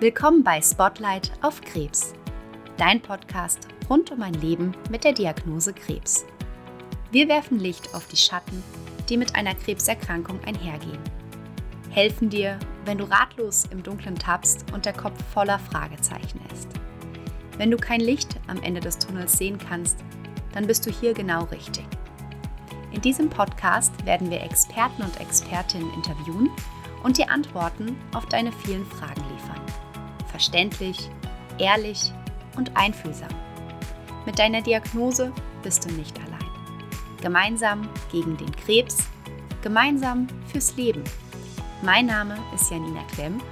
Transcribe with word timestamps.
Willkommen 0.00 0.42
bei 0.42 0.60
Spotlight 0.60 1.30
auf 1.42 1.60
Krebs, 1.60 2.12
dein 2.76 3.00
Podcast 3.00 3.68
rund 3.88 4.10
um 4.10 4.20
ein 4.22 4.34
Leben 4.34 4.74
mit 4.90 5.04
der 5.04 5.12
Diagnose 5.12 5.72
Krebs. 5.72 6.26
Wir 7.12 7.28
werfen 7.28 7.60
Licht 7.60 7.94
auf 7.94 8.08
die 8.08 8.16
Schatten, 8.16 8.64
die 9.08 9.16
mit 9.16 9.36
einer 9.36 9.54
Krebserkrankung 9.54 10.42
einhergehen. 10.42 10.98
Helfen 11.90 12.30
dir, 12.30 12.58
wenn 12.84 12.98
du 12.98 13.04
ratlos 13.04 13.66
im 13.70 13.84
Dunkeln 13.84 14.16
tappst 14.16 14.72
und 14.72 14.86
der 14.86 14.94
Kopf 14.94 15.22
voller 15.32 15.60
Fragezeichen 15.60 16.40
ist. 16.52 16.68
Wenn 17.58 17.70
du 17.70 17.76
kein 17.76 18.00
Licht 18.00 18.40
am 18.48 18.60
Ende 18.64 18.80
des 18.80 18.98
Tunnels 18.98 19.38
sehen 19.38 19.58
kannst, 19.58 20.04
dann 20.56 20.66
bist 20.66 20.86
du 20.86 20.90
hier 20.90 21.12
genau 21.12 21.44
richtig. 21.44 21.84
In 22.90 23.02
diesem 23.02 23.28
Podcast 23.28 23.92
werden 24.06 24.30
wir 24.30 24.40
Experten 24.40 25.02
und 25.02 25.20
Expertinnen 25.20 25.92
interviewen 25.92 26.50
und 27.02 27.18
dir 27.18 27.30
Antworten 27.30 27.94
auf 28.14 28.24
deine 28.26 28.50
vielen 28.50 28.86
Fragen 28.86 29.22
liefern. 29.34 29.60
Verständlich, 30.30 31.10
ehrlich 31.58 32.10
und 32.56 32.74
einfühlsam. 32.74 33.28
Mit 34.24 34.38
deiner 34.38 34.62
Diagnose 34.62 35.30
bist 35.62 35.84
du 35.84 35.92
nicht 35.92 36.18
allein. 36.20 36.50
Gemeinsam 37.20 37.86
gegen 38.10 38.38
den 38.38 38.56
Krebs, 38.56 38.96
gemeinsam 39.60 40.26
fürs 40.50 40.74
Leben. 40.76 41.04
Mein 41.82 42.06
Name 42.06 42.38
ist 42.54 42.70
Janina 42.70 43.02
Klemm 43.12 43.42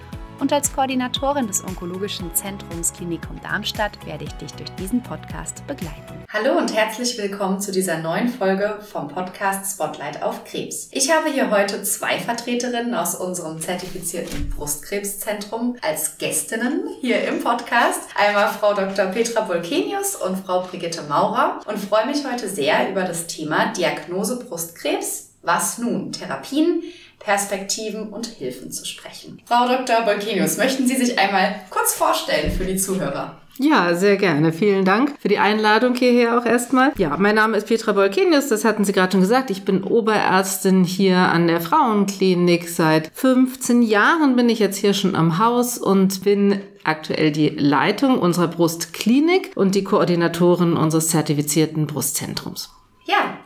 und 0.40 0.52
als 0.52 0.72
Koordinatorin 0.72 1.46
des 1.46 1.62
Onkologischen 1.62 2.34
Zentrums 2.34 2.92
Klinikum 2.92 3.40
Darmstadt 3.42 3.92
werde 4.06 4.24
ich 4.24 4.32
dich 4.32 4.52
durch 4.52 4.70
diesen 4.70 5.02
Podcast 5.02 5.66
begleiten. 5.66 6.24
Hallo 6.32 6.58
und 6.58 6.74
herzlich 6.74 7.16
willkommen 7.18 7.60
zu 7.60 7.70
dieser 7.70 7.98
neuen 7.98 8.28
Folge 8.28 8.78
vom 8.90 9.08
Podcast 9.08 9.74
Spotlight 9.74 10.22
auf 10.22 10.44
Krebs. 10.44 10.88
Ich 10.90 11.10
habe 11.12 11.30
hier 11.30 11.50
heute 11.50 11.82
zwei 11.82 12.18
Vertreterinnen 12.18 12.94
aus 12.94 13.14
unserem 13.14 13.60
zertifizierten 13.60 14.50
Brustkrebszentrum 14.50 15.76
als 15.80 16.18
Gästinnen 16.18 16.88
hier 17.00 17.22
im 17.28 17.42
Podcast. 17.42 18.00
Einmal 18.16 18.48
Frau 18.48 18.74
Dr. 18.74 19.06
Petra 19.06 19.42
Bolkenius 19.42 20.16
und 20.16 20.44
Frau 20.44 20.62
Brigitte 20.62 21.02
Maurer 21.02 21.60
und 21.66 21.78
freue 21.78 22.06
mich 22.06 22.24
heute 22.30 22.48
sehr 22.48 22.90
über 22.90 23.04
das 23.04 23.26
Thema 23.26 23.72
Diagnose 23.72 24.40
Brustkrebs. 24.40 25.30
Was 25.42 25.78
nun? 25.78 26.10
Therapien, 26.10 26.82
Perspektiven 27.24 28.08
und 28.08 28.26
Hilfen 28.26 28.70
zu 28.70 28.84
sprechen. 28.84 29.40
Frau 29.46 29.66
Dr. 29.66 30.02
Bolkenius, 30.04 30.58
möchten 30.58 30.86
Sie 30.86 30.96
sich 30.96 31.18
einmal 31.18 31.54
kurz 31.70 31.94
vorstellen 31.94 32.52
für 32.52 32.64
die 32.64 32.76
Zuhörer? 32.76 33.40
Ja, 33.58 33.94
sehr 33.94 34.16
gerne. 34.16 34.52
Vielen 34.52 34.84
Dank 34.84 35.14
für 35.20 35.28
die 35.28 35.38
Einladung 35.38 35.94
hierher 35.94 36.38
auch 36.38 36.44
erstmal. 36.44 36.92
Ja, 36.98 37.16
mein 37.16 37.36
Name 37.36 37.56
ist 37.56 37.68
Petra 37.68 37.92
Bolkenius, 37.92 38.48
das 38.48 38.64
hatten 38.64 38.84
Sie 38.84 38.92
gerade 38.92 39.12
schon 39.12 39.20
gesagt. 39.20 39.50
Ich 39.50 39.64
bin 39.64 39.84
Oberärztin 39.84 40.82
hier 40.82 41.16
an 41.16 41.46
der 41.46 41.60
Frauenklinik. 41.60 42.68
Seit 42.68 43.10
15 43.14 43.82
Jahren 43.82 44.34
bin 44.34 44.48
ich 44.48 44.58
jetzt 44.58 44.76
hier 44.76 44.92
schon 44.92 45.14
am 45.14 45.38
Haus 45.38 45.78
und 45.78 46.24
bin 46.24 46.60
aktuell 46.82 47.30
die 47.30 47.50
Leitung 47.50 48.18
unserer 48.18 48.48
Brustklinik 48.48 49.52
und 49.54 49.74
die 49.76 49.84
Koordinatorin 49.84 50.76
unseres 50.76 51.08
zertifizierten 51.08 51.86
Brustzentrums. 51.86 52.70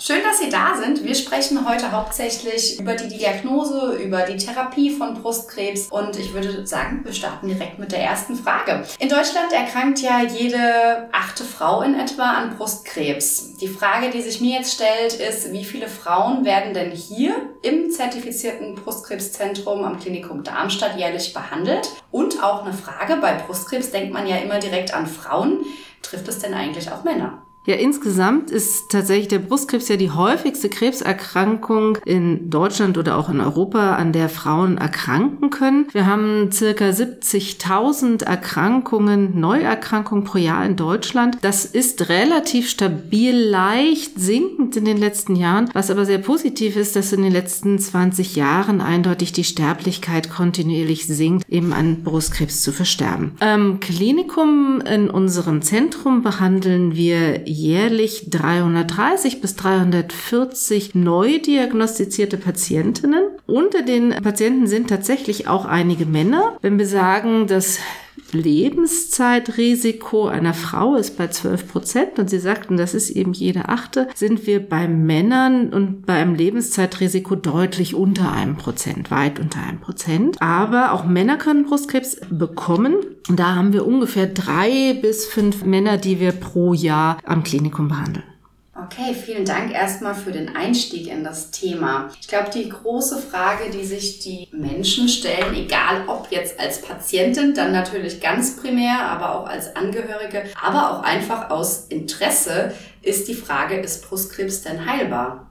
Schön, 0.00 0.22
dass 0.22 0.38
Sie 0.38 0.48
da 0.48 0.76
sind. 0.80 1.02
Wir 1.02 1.16
sprechen 1.16 1.68
heute 1.68 1.90
hauptsächlich 1.90 2.78
über 2.78 2.94
die 2.94 3.08
Diagnose, 3.08 3.96
über 3.96 4.22
die 4.22 4.36
Therapie 4.36 4.90
von 4.90 5.20
Brustkrebs 5.20 5.88
und 5.90 6.16
ich 6.16 6.32
würde 6.32 6.64
sagen, 6.68 7.00
wir 7.02 7.12
starten 7.12 7.48
direkt 7.48 7.80
mit 7.80 7.90
der 7.90 8.04
ersten 8.04 8.36
Frage. 8.36 8.84
In 9.00 9.08
Deutschland 9.08 9.52
erkrankt 9.52 10.00
ja 10.00 10.22
jede 10.22 11.08
achte 11.10 11.42
Frau 11.42 11.82
in 11.82 11.98
etwa 11.98 12.30
an 12.30 12.56
Brustkrebs. 12.56 13.56
Die 13.56 13.66
Frage, 13.66 14.10
die 14.10 14.22
sich 14.22 14.40
mir 14.40 14.58
jetzt 14.58 14.74
stellt, 14.74 15.14
ist, 15.14 15.52
wie 15.52 15.64
viele 15.64 15.88
Frauen 15.88 16.44
werden 16.44 16.74
denn 16.74 16.92
hier 16.92 17.34
im 17.62 17.90
zertifizierten 17.90 18.76
Brustkrebszentrum 18.76 19.82
am 19.82 19.98
Klinikum 19.98 20.44
Darmstadt 20.44 20.96
jährlich 20.96 21.34
behandelt? 21.34 21.90
Und 22.12 22.40
auch 22.40 22.64
eine 22.64 22.72
Frage, 22.72 23.16
bei 23.16 23.34
Brustkrebs 23.34 23.90
denkt 23.90 24.12
man 24.12 24.28
ja 24.28 24.36
immer 24.36 24.60
direkt 24.60 24.94
an 24.94 25.08
Frauen. 25.08 25.66
Trifft 26.02 26.28
es 26.28 26.38
denn 26.38 26.54
eigentlich 26.54 26.92
auch 26.92 27.02
Männer? 27.02 27.47
Ja, 27.66 27.74
insgesamt 27.74 28.50
ist 28.50 28.90
tatsächlich 28.90 29.28
der 29.28 29.40
Brustkrebs 29.40 29.88
ja 29.88 29.96
die 29.96 30.10
häufigste 30.10 30.70
Krebserkrankung 30.70 31.98
in 32.06 32.48
Deutschland 32.48 32.96
oder 32.96 33.18
auch 33.18 33.28
in 33.28 33.40
Europa, 33.40 33.96
an 33.96 34.12
der 34.12 34.30
Frauen 34.30 34.78
erkranken 34.78 35.50
können. 35.50 35.86
Wir 35.92 36.06
haben 36.06 36.50
circa 36.50 36.86
70.000 36.86 38.24
Erkrankungen, 38.24 39.38
Neuerkrankungen 39.38 40.24
pro 40.24 40.38
Jahr 40.38 40.64
in 40.64 40.76
Deutschland. 40.76 41.36
Das 41.42 41.66
ist 41.66 42.08
relativ 42.08 42.70
stabil, 42.70 43.36
leicht 43.36 44.18
sinkend 44.18 44.74
in 44.76 44.86
den 44.86 44.96
letzten 44.96 45.36
Jahren. 45.36 45.68
Was 45.74 45.90
aber 45.90 46.06
sehr 46.06 46.18
positiv 46.18 46.74
ist, 46.76 46.96
dass 46.96 47.12
in 47.12 47.22
den 47.22 47.32
letzten 47.32 47.78
20 47.78 48.34
Jahren 48.34 48.80
eindeutig 48.80 49.32
die 49.32 49.44
Sterblichkeit 49.44 50.30
kontinuierlich 50.30 51.06
sinkt, 51.06 51.46
eben 51.50 51.74
an 51.74 52.02
Brustkrebs 52.02 52.62
zu 52.62 52.72
versterben. 52.72 53.32
Im 53.42 53.78
Klinikum 53.80 54.80
in 54.80 55.10
unserem 55.10 55.60
Zentrum 55.60 56.22
behandeln 56.22 56.94
wir 56.94 57.46
jährlich 57.58 58.30
330 58.30 59.40
bis 59.40 59.56
340 59.56 60.94
neu 60.94 61.38
diagnostizierte 61.38 62.36
Patientinnen. 62.36 63.24
Unter 63.46 63.82
den 63.82 64.10
Patienten 64.10 64.66
sind 64.66 64.88
tatsächlich 64.88 65.48
auch 65.48 65.64
einige 65.64 66.06
Männer. 66.06 66.56
Wenn 66.62 66.78
wir 66.78 66.86
sagen, 66.86 67.46
dass 67.46 67.78
Lebenszeitrisiko 68.32 70.26
einer 70.26 70.54
Frau 70.54 70.96
ist 70.96 71.16
bei 71.16 71.28
12 71.28 71.68
Prozent 71.68 72.18
und 72.18 72.28
Sie 72.28 72.38
sagten, 72.38 72.76
das 72.76 72.94
ist 72.94 73.10
eben 73.10 73.32
jede 73.32 73.68
achte, 73.68 74.08
sind 74.14 74.46
wir 74.46 74.66
bei 74.66 74.88
Männern 74.88 75.72
und 75.72 76.06
bei 76.06 76.14
einem 76.14 76.34
Lebenszeitrisiko 76.34 77.36
deutlich 77.36 77.94
unter 77.94 78.32
einem 78.32 78.56
Prozent, 78.56 79.10
weit 79.10 79.40
unter 79.40 79.62
einem 79.62 79.80
Prozent. 79.80 80.36
Aber 80.40 80.92
auch 80.92 81.04
Männer 81.04 81.36
können 81.36 81.64
Brustkrebs 81.64 82.20
bekommen. 82.30 82.96
Da 83.28 83.54
haben 83.54 83.72
wir 83.72 83.86
ungefähr 83.86 84.26
drei 84.26 84.98
bis 85.00 85.26
fünf 85.26 85.64
Männer, 85.64 85.98
die 85.98 86.20
wir 86.20 86.32
pro 86.32 86.74
Jahr 86.74 87.18
am 87.24 87.42
Klinikum 87.42 87.88
behandeln. 87.88 88.24
Okay, 88.80 89.12
vielen 89.12 89.44
Dank 89.44 89.72
erstmal 89.72 90.14
für 90.14 90.30
den 90.30 90.54
Einstieg 90.54 91.08
in 91.08 91.24
das 91.24 91.50
Thema. 91.50 92.10
Ich 92.20 92.28
glaube, 92.28 92.50
die 92.54 92.68
große 92.68 93.18
Frage, 93.18 93.70
die 93.72 93.84
sich 93.84 94.20
die 94.20 94.46
Menschen 94.52 95.08
stellen, 95.08 95.52
egal 95.54 96.04
ob 96.06 96.28
jetzt 96.30 96.60
als 96.60 96.80
Patientin, 96.80 97.54
dann 97.54 97.72
natürlich 97.72 98.20
ganz 98.20 98.56
primär, 98.56 99.02
aber 99.02 99.34
auch 99.34 99.48
als 99.48 99.74
Angehörige, 99.74 100.44
aber 100.62 100.92
auch 100.92 101.02
einfach 101.02 101.50
aus 101.50 101.86
Interesse, 101.88 102.72
ist 103.02 103.26
die 103.26 103.34
Frage, 103.34 103.80
ist 103.80 104.08
Brustkrebs 104.08 104.62
denn 104.62 104.86
heilbar? 104.86 105.48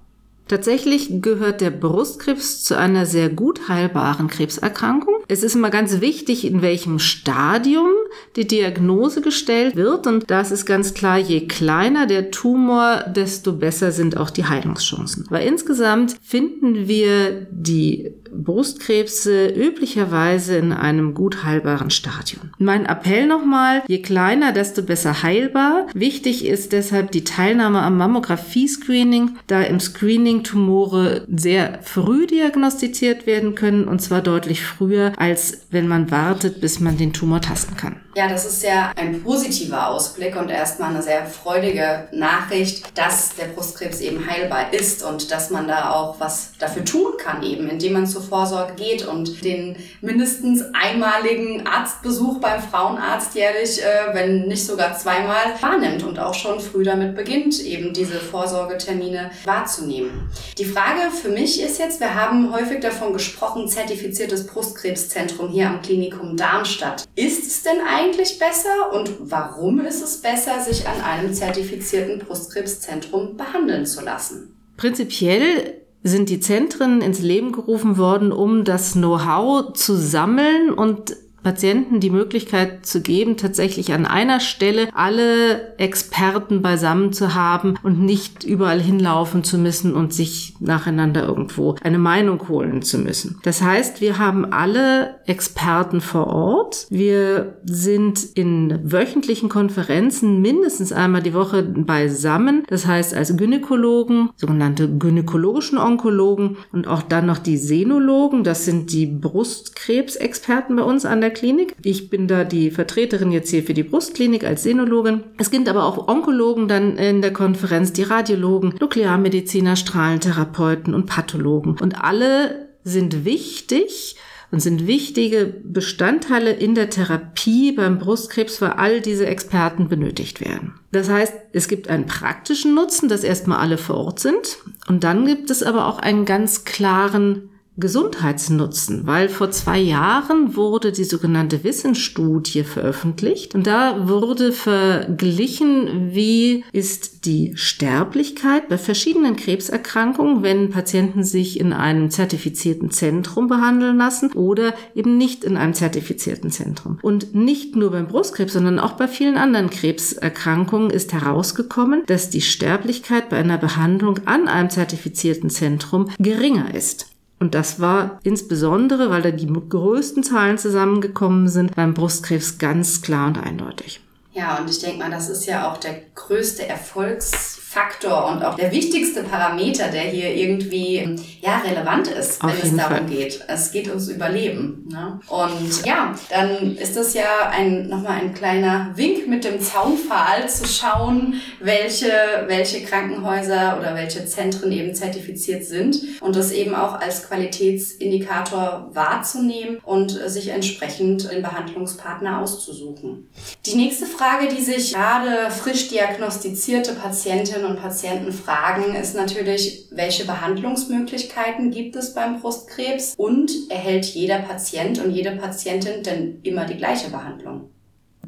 Tatsächlich 0.48 1.22
gehört 1.22 1.60
der 1.60 1.72
Brustkrebs 1.72 2.64
zu 2.64 2.78
einer 2.78 3.06
sehr 3.06 3.28
gut 3.28 3.68
heilbaren 3.68 4.30
Krebserkrankung. 4.30 5.16
Es 5.28 5.44
ist 5.44 5.56
immer 5.56 5.70
ganz 5.70 6.00
wichtig, 6.00 6.46
in 6.46 6.62
welchem 6.62 7.00
Stadium 7.00 7.90
die 8.36 8.48
Diagnose 8.48 9.22
gestellt 9.22 9.76
wird. 9.76 10.08
Und 10.08 10.30
das 10.30 10.52
ist 10.52 10.66
ganz 10.66 10.94
klar, 10.94 11.18
je 11.18 11.48
kleiner 11.48 12.06
der 12.08 12.32
Tumor, 12.32 13.04
desto 13.08 13.54
besser 13.54 13.92
sind 13.92 14.18
auch 14.18 14.30
die 14.30 14.46
Heilungschancen. 14.46 15.26
Aber 15.28 15.42
insgesamt 15.42 16.18
finden 16.22 16.88
wir 16.88 17.48
die 17.52 18.14
Brustkrebse 18.32 19.48
üblicherweise 19.48 20.58
in 20.58 20.74
einem 20.74 21.14
gut 21.14 21.44
heilbaren 21.44 21.90
Stadium. 21.90 22.52
Mein 22.58 22.86
Appell 22.86 23.28
nochmal, 23.28 23.84
je 23.88 24.02
kleiner, 24.02 24.52
desto 24.52 24.84
besser 24.84 25.24
heilbar. 25.24 25.88
Wichtig 25.94 26.46
ist 26.46 26.74
deshalb 26.74 27.12
die 27.12 27.24
Teilnahme 27.24 27.82
am 27.82 27.98
Mammographie-Screening, 27.98 29.38
da 29.48 29.62
im 29.62 29.80
Screening 29.80 30.44
Tumore 30.44 31.26
sehr 31.34 31.80
früh 31.82 32.28
diagnostiziert 32.28 33.26
werden 33.26 33.56
können 33.56 33.88
und 33.88 34.02
zwar 34.02 34.22
deutlich 34.22 34.64
früher, 34.64 35.14
als 35.18 35.68
wenn 35.72 35.88
man 35.88 36.12
wartet, 36.12 36.62
bis 36.62 36.80
man 36.80 36.98
den 36.98 37.14
Tumor 37.14 37.42
tasten 37.42 37.78
kann. 37.78 37.98
Ja, 38.18 38.28
das 38.28 38.46
ist 38.46 38.64
ja 38.64 38.94
ein 38.96 39.22
positiver 39.22 39.90
Ausblick 39.90 40.36
und 40.38 40.50
erstmal 40.50 40.90
eine 40.90 41.04
sehr 41.04 41.28
freudige 41.28 42.08
Nachricht, 42.12 42.98
dass 42.98 43.36
der 43.36 43.46
Brustkrebs 43.46 44.02
eben 44.02 44.28
heilbar 44.28 44.74
ist 44.74 45.04
und 45.04 45.30
dass 45.30 45.52
man 45.52 45.68
da 45.68 45.92
auch 45.92 46.20
was 46.20 46.54
dafür 46.58 46.84
tun 46.84 47.12
kann, 47.20 47.44
eben 47.44 47.70
indem 47.70 47.94
man 47.94 48.08
zur 48.08 48.24
Vorsorge 48.24 48.74
geht 48.74 49.06
und 49.06 49.46
den 49.46 49.76
mindestens 50.02 50.64
einmaligen 50.74 51.68
Arztbesuch 51.68 52.40
beim 52.40 52.60
Frauenarzt 52.60 53.36
jährlich, 53.36 53.84
äh, 53.84 54.12
wenn 54.14 54.48
nicht 54.48 54.66
sogar 54.66 54.98
zweimal, 54.98 55.54
wahrnimmt 55.62 56.02
und 56.02 56.18
auch 56.18 56.34
schon 56.34 56.60
früh 56.60 56.84
damit 56.84 57.16
beginnt, 57.16 57.60
eben 57.60 57.94
diese 57.94 58.20
Vorsorgetermine 58.20 59.30
wahrzunehmen. 59.46 60.28
Die 60.58 60.66
Frage 60.66 61.12
für 61.12 61.30
mich 61.30 61.62
ist 61.62 61.78
jetzt, 61.78 62.00
wir 62.00 62.16
haben 62.16 62.52
häufig 62.52 62.80
davon 62.80 63.14
gesprochen, 63.14 63.68
zertifiziertes 63.68 64.48
Brustkrebszentrum 64.48 65.50
hier 65.50 65.68
am 65.68 65.84
Klinikum 65.84 66.36
Darmstadt. 66.36 67.08
Ist 67.14 67.46
es 67.46 67.62
denn 67.62 67.78
eigentlich 67.88 68.07
eigentlich 68.08 68.40
besser 68.40 68.94
und 68.94 69.32
warum 69.32 69.80
ist 69.82 70.02
es 70.02 70.22
besser, 70.22 70.60
sich 70.62 70.88
an 70.88 71.02
einem 71.02 71.34
zertifizierten 71.34 72.20
Brustkrebszentrum 72.20 73.38
behandeln 73.38 73.86
zu 73.86 74.02
lassen? 74.02 74.56
Prinzipiell 74.78 75.82
sind 76.04 76.30
die 76.30 76.40
Zentren 76.40 77.02
ins 77.02 77.20
Leben 77.20 77.52
gerufen 77.52 77.98
worden, 77.98 78.32
um 78.32 78.64
das 78.64 78.94
Know-how 78.94 79.74
zu 79.74 79.96
sammeln 79.96 80.72
und 80.72 81.16
Patienten 81.44 82.00
die 82.00 82.10
Möglichkeit 82.10 82.86
zu 82.86 83.02
geben, 83.02 83.38
tatsächlich 83.38 83.94
an 83.94 84.06
einer 84.06 84.40
Stelle 84.40 84.90
alle 84.94 85.78
Experten 85.78 86.62
beisammen 86.62 87.14
zu 87.14 87.36
haben 87.36 87.76
und 87.84 88.02
nicht 88.02 88.44
überall 88.44 88.82
hinlaufen 88.82 89.44
zu 89.44 89.58
müssen 89.58 89.94
und 89.94 90.14
sich 90.14 90.56
nacheinander 90.60 91.24
irgendwo 91.24 91.76
eine 91.82 92.00
Meinung 92.00 92.50
holen 92.50 92.82
zu 92.82 92.98
müssen. 92.98 93.40
Das 93.44 93.62
heißt, 93.62 94.02
wir 94.02 94.18
haben 94.18 94.52
alle 94.52 95.16
Experten 95.26 96.02
vor 96.02 96.28
Ort. 96.28 96.88
Wir 96.90 97.60
sind 97.64 98.26
in 98.36 98.80
wöchentlichen 98.84 99.50
Konferenzen 99.50 100.42
mindestens 100.42 100.92
einmal 100.92 101.22
die 101.22 101.34
Woche 101.34 101.64
beisammen. 101.64 102.64
Das 102.68 102.86
heißt, 102.86 103.14
als 103.14 103.38
Gynäkologen, 103.38 104.30
sogenannte 104.36 104.90
gynäkologischen 104.90 105.78
Onkologen 105.78 106.58
und 106.72 106.88
auch 106.88 107.02
dann 107.02 107.26
noch 107.26 107.38
die 107.38 107.58
Senologen, 107.58 108.44
das 108.44 108.66
sind 108.66 108.92
die 108.92 109.06
Brustkrebsexperten 109.06 110.76
bei 110.76 110.84
uns 110.84 111.06
an 111.06 111.22
der 111.22 111.27
Klinik. 111.30 111.76
Ich 111.84 112.10
bin 112.10 112.28
da 112.28 112.44
die 112.44 112.72
Vertreterin 112.72 113.32
jetzt 113.32 113.50
hier 113.50 113.64
für 113.64 113.74
die 113.74 113.84
Brustklinik 113.84 114.44
als 114.44 114.64
Senologin. 114.64 115.24
Es 115.38 115.52
gibt 115.52 115.70
aber 115.70 115.86
auch 115.86 116.08
Onkologen 116.08 116.68
dann 116.68 116.98
in 116.98 117.22
der 117.22 117.34
Konferenz, 117.34 117.94
die 117.94 118.04
Radiologen, 118.04 118.76
Nuklearmediziner, 118.80 119.76
Strahlentherapeuten 119.76 120.94
und 120.94 121.06
Pathologen. 121.06 121.78
Und 121.80 122.04
alle 122.04 122.68
sind 122.84 123.26
wichtig 123.26 124.16
und 124.52 124.62
sind 124.62 124.88
wichtige 124.88 125.54
Bestandteile 125.64 126.52
in 126.52 126.74
der 126.74 126.90
Therapie 126.90 127.74
beim 127.74 128.00
Brustkrebs, 128.00 128.62
weil 128.62 128.72
all 128.72 129.02
diese 129.02 129.26
Experten 129.26 129.90
benötigt 129.90 130.40
werden. 130.40 130.76
Das 130.92 131.10
heißt, 131.10 131.34
es 131.52 131.68
gibt 131.68 131.90
einen 131.90 132.06
praktischen 132.06 132.74
Nutzen, 132.74 133.10
dass 133.10 133.24
erstmal 133.24 133.60
alle 133.60 133.78
vor 133.78 133.98
Ort 133.98 134.20
sind. 134.20 134.60
Und 134.88 135.04
dann 135.04 135.26
gibt 135.26 135.50
es 135.50 135.64
aber 135.64 135.88
auch 135.88 136.00
einen 136.00 136.26
ganz 136.26 136.64
klaren 136.64 137.50
Gesundheitsnutzen, 137.78 139.06
weil 139.06 139.30
vor 139.30 139.52
zwei 139.52 139.78
Jahren 139.80 140.56
wurde 140.56 140.92
die 140.92 141.04
sogenannte 141.04 141.64
Wissensstudie 141.64 142.64
veröffentlicht 142.64 143.54
und 143.54 143.68
da 143.68 144.08
wurde 144.08 144.52
verglichen, 144.52 146.10
wie 146.14 146.64
ist 146.72 147.26
die 147.26 147.54
Sterblichkeit 147.56 148.68
bei 148.68 148.78
verschiedenen 148.78 149.36
Krebserkrankungen, 149.36 150.42
wenn 150.42 150.72
Patienten 150.72 151.24
sich 151.24 151.60
in 151.60 151.72
einem 151.72 152.10
zertifizierten 152.10 152.90
Zentrum 152.90 153.48
behandeln 153.48 153.98
lassen 153.98 154.32
oder 154.34 154.74
eben 154.96 155.18
nicht 155.18 155.44
in 155.44 155.56
einem 155.56 155.74
zertifizierten 155.74 156.50
Zentrum. 156.50 156.98
Und 157.04 157.36
nicht 157.36 157.76
nur 157.76 157.92
beim 157.92 158.08
Brustkrebs, 158.08 158.54
sondern 158.54 158.80
auch 158.80 158.94
bei 158.94 159.08
vielen 159.08 159.38
anderen 159.38 159.70
Krebserkrankungen 159.70 160.90
ist 160.90 161.14
herausgekommen, 161.14 162.04
dass 162.08 162.30
die 162.30 162.42
Sterblichkeit 162.42 163.30
bei 163.30 163.38
einer 163.38 163.58
Behandlung 163.58 164.22
an 164.26 164.48
einem 164.48 164.70
zertifizierten 164.70 165.50
Zentrum 165.50 166.10
geringer 166.18 166.74
ist. 166.74 167.17
Und 167.40 167.54
das 167.54 167.80
war 167.80 168.20
insbesondere, 168.24 169.10
weil 169.10 169.22
da 169.22 169.32
die 169.32 169.48
größten 169.48 170.24
Zahlen 170.24 170.58
zusammengekommen 170.58 171.48
sind, 171.48 171.76
beim 171.76 171.94
Brustkrebs 171.94 172.58
ganz 172.58 173.02
klar 173.02 173.28
und 173.28 173.38
eindeutig. 173.38 174.02
Ja, 174.34 174.58
und 174.60 174.70
ich 174.70 174.80
denke 174.80 175.00
mal, 175.00 175.12
das 175.12 175.30
ist 175.30 175.46
ja 175.46 175.72
auch 175.72 175.78
der 175.78 176.02
größte 176.16 176.68
Erfolgs 176.68 177.60
Faktor 177.78 178.32
und 178.32 178.44
auch 178.44 178.56
der 178.56 178.72
wichtigste 178.72 179.24
Parameter, 179.24 179.90
der 179.90 180.02
hier 180.02 180.34
irgendwie 180.34 181.16
ja, 181.42 181.60
relevant 181.60 182.08
ist, 182.08 182.44
wenn 182.44 182.50
es 182.50 182.76
darum 182.76 182.98
Fall. 182.98 183.06
geht. 183.06 183.44
Es 183.48 183.72
geht 183.72 183.88
ums 183.88 184.08
Überleben. 184.08 184.88
Ne? 184.92 185.20
Und 185.28 185.86
ja, 185.86 186.16
dann 186.30 186.76
ist 186.76 186.98
das 186.98 187.14
ja 187.14 187.50
ein, 187.52 187.88
nochmal 187.88 188.22
ein 188.22 188.34
kleiner 188.34 188.92
Wink 188.96 189.28
mit 189.28 189.44
dem 189.44 189.62
Zaunpfahl 189.62 190.50
zu 190.50 190.66
schauen, 190.66 191.36
welche, 191.60 192.12
welche 192.48 192.84
Krankenhäuser 192.84 193.78
oder 193.80 193.94
welche 193.94 194.26
Zentren 194.26 194.72
eben 194.72 194.96
zertifiziert 194.96 195.64
sind 195.64 196.00
und 196.22 196.36
das 196.36 196.52
eben 196.52 196.74
auch 196.74 197.00
als 197.00 197.28
Qualitätsindikator 197.28 198.90
wahrzunehmen 198.94 199.78
und 199.84 200.12
sich 200.12 200.48
entsprechend 200.48 201.30
den 201.32 201.44
Behandlungspartner 201.44 202.42
auszusuchen. 202.42 203.30
Die 203.68 203.76
nächste 203.76 204.08
Frage, 204.08 204.48
die 204.48 204.64
sich 204.64 204.94
gerade 204.94 205.52
frisch 205.52 205.90
diagnostizierte 205.90 206.94
Patientinnen 206.94 207.67
und 207.68 207.80
Patienten 207.80 208.32
fragen, 208.32 208.96
ist 208.96 209.16
natürlich, 209.16 209.88
welche 209.92 210.26
Behandlungsmöglichkeiten 210.26 211.72
gibt 211.72 211.96
es 211.96 212.14
beim 212.14 212.42
Brustkrebs 212.42 213.14
und 213.18 213.52
erhält 213.70 214.06
jeder 214.06 214.40
Patient 214.40 215.00
und 215.00 215.12
jede 215.12 215.32
Patientin 215.32 216.04
denn 216.04 216.40
immer 216.44 216.66
die 216.66 216.78
gleiche 216.78 217.10
Behandlung? 217.10 217.70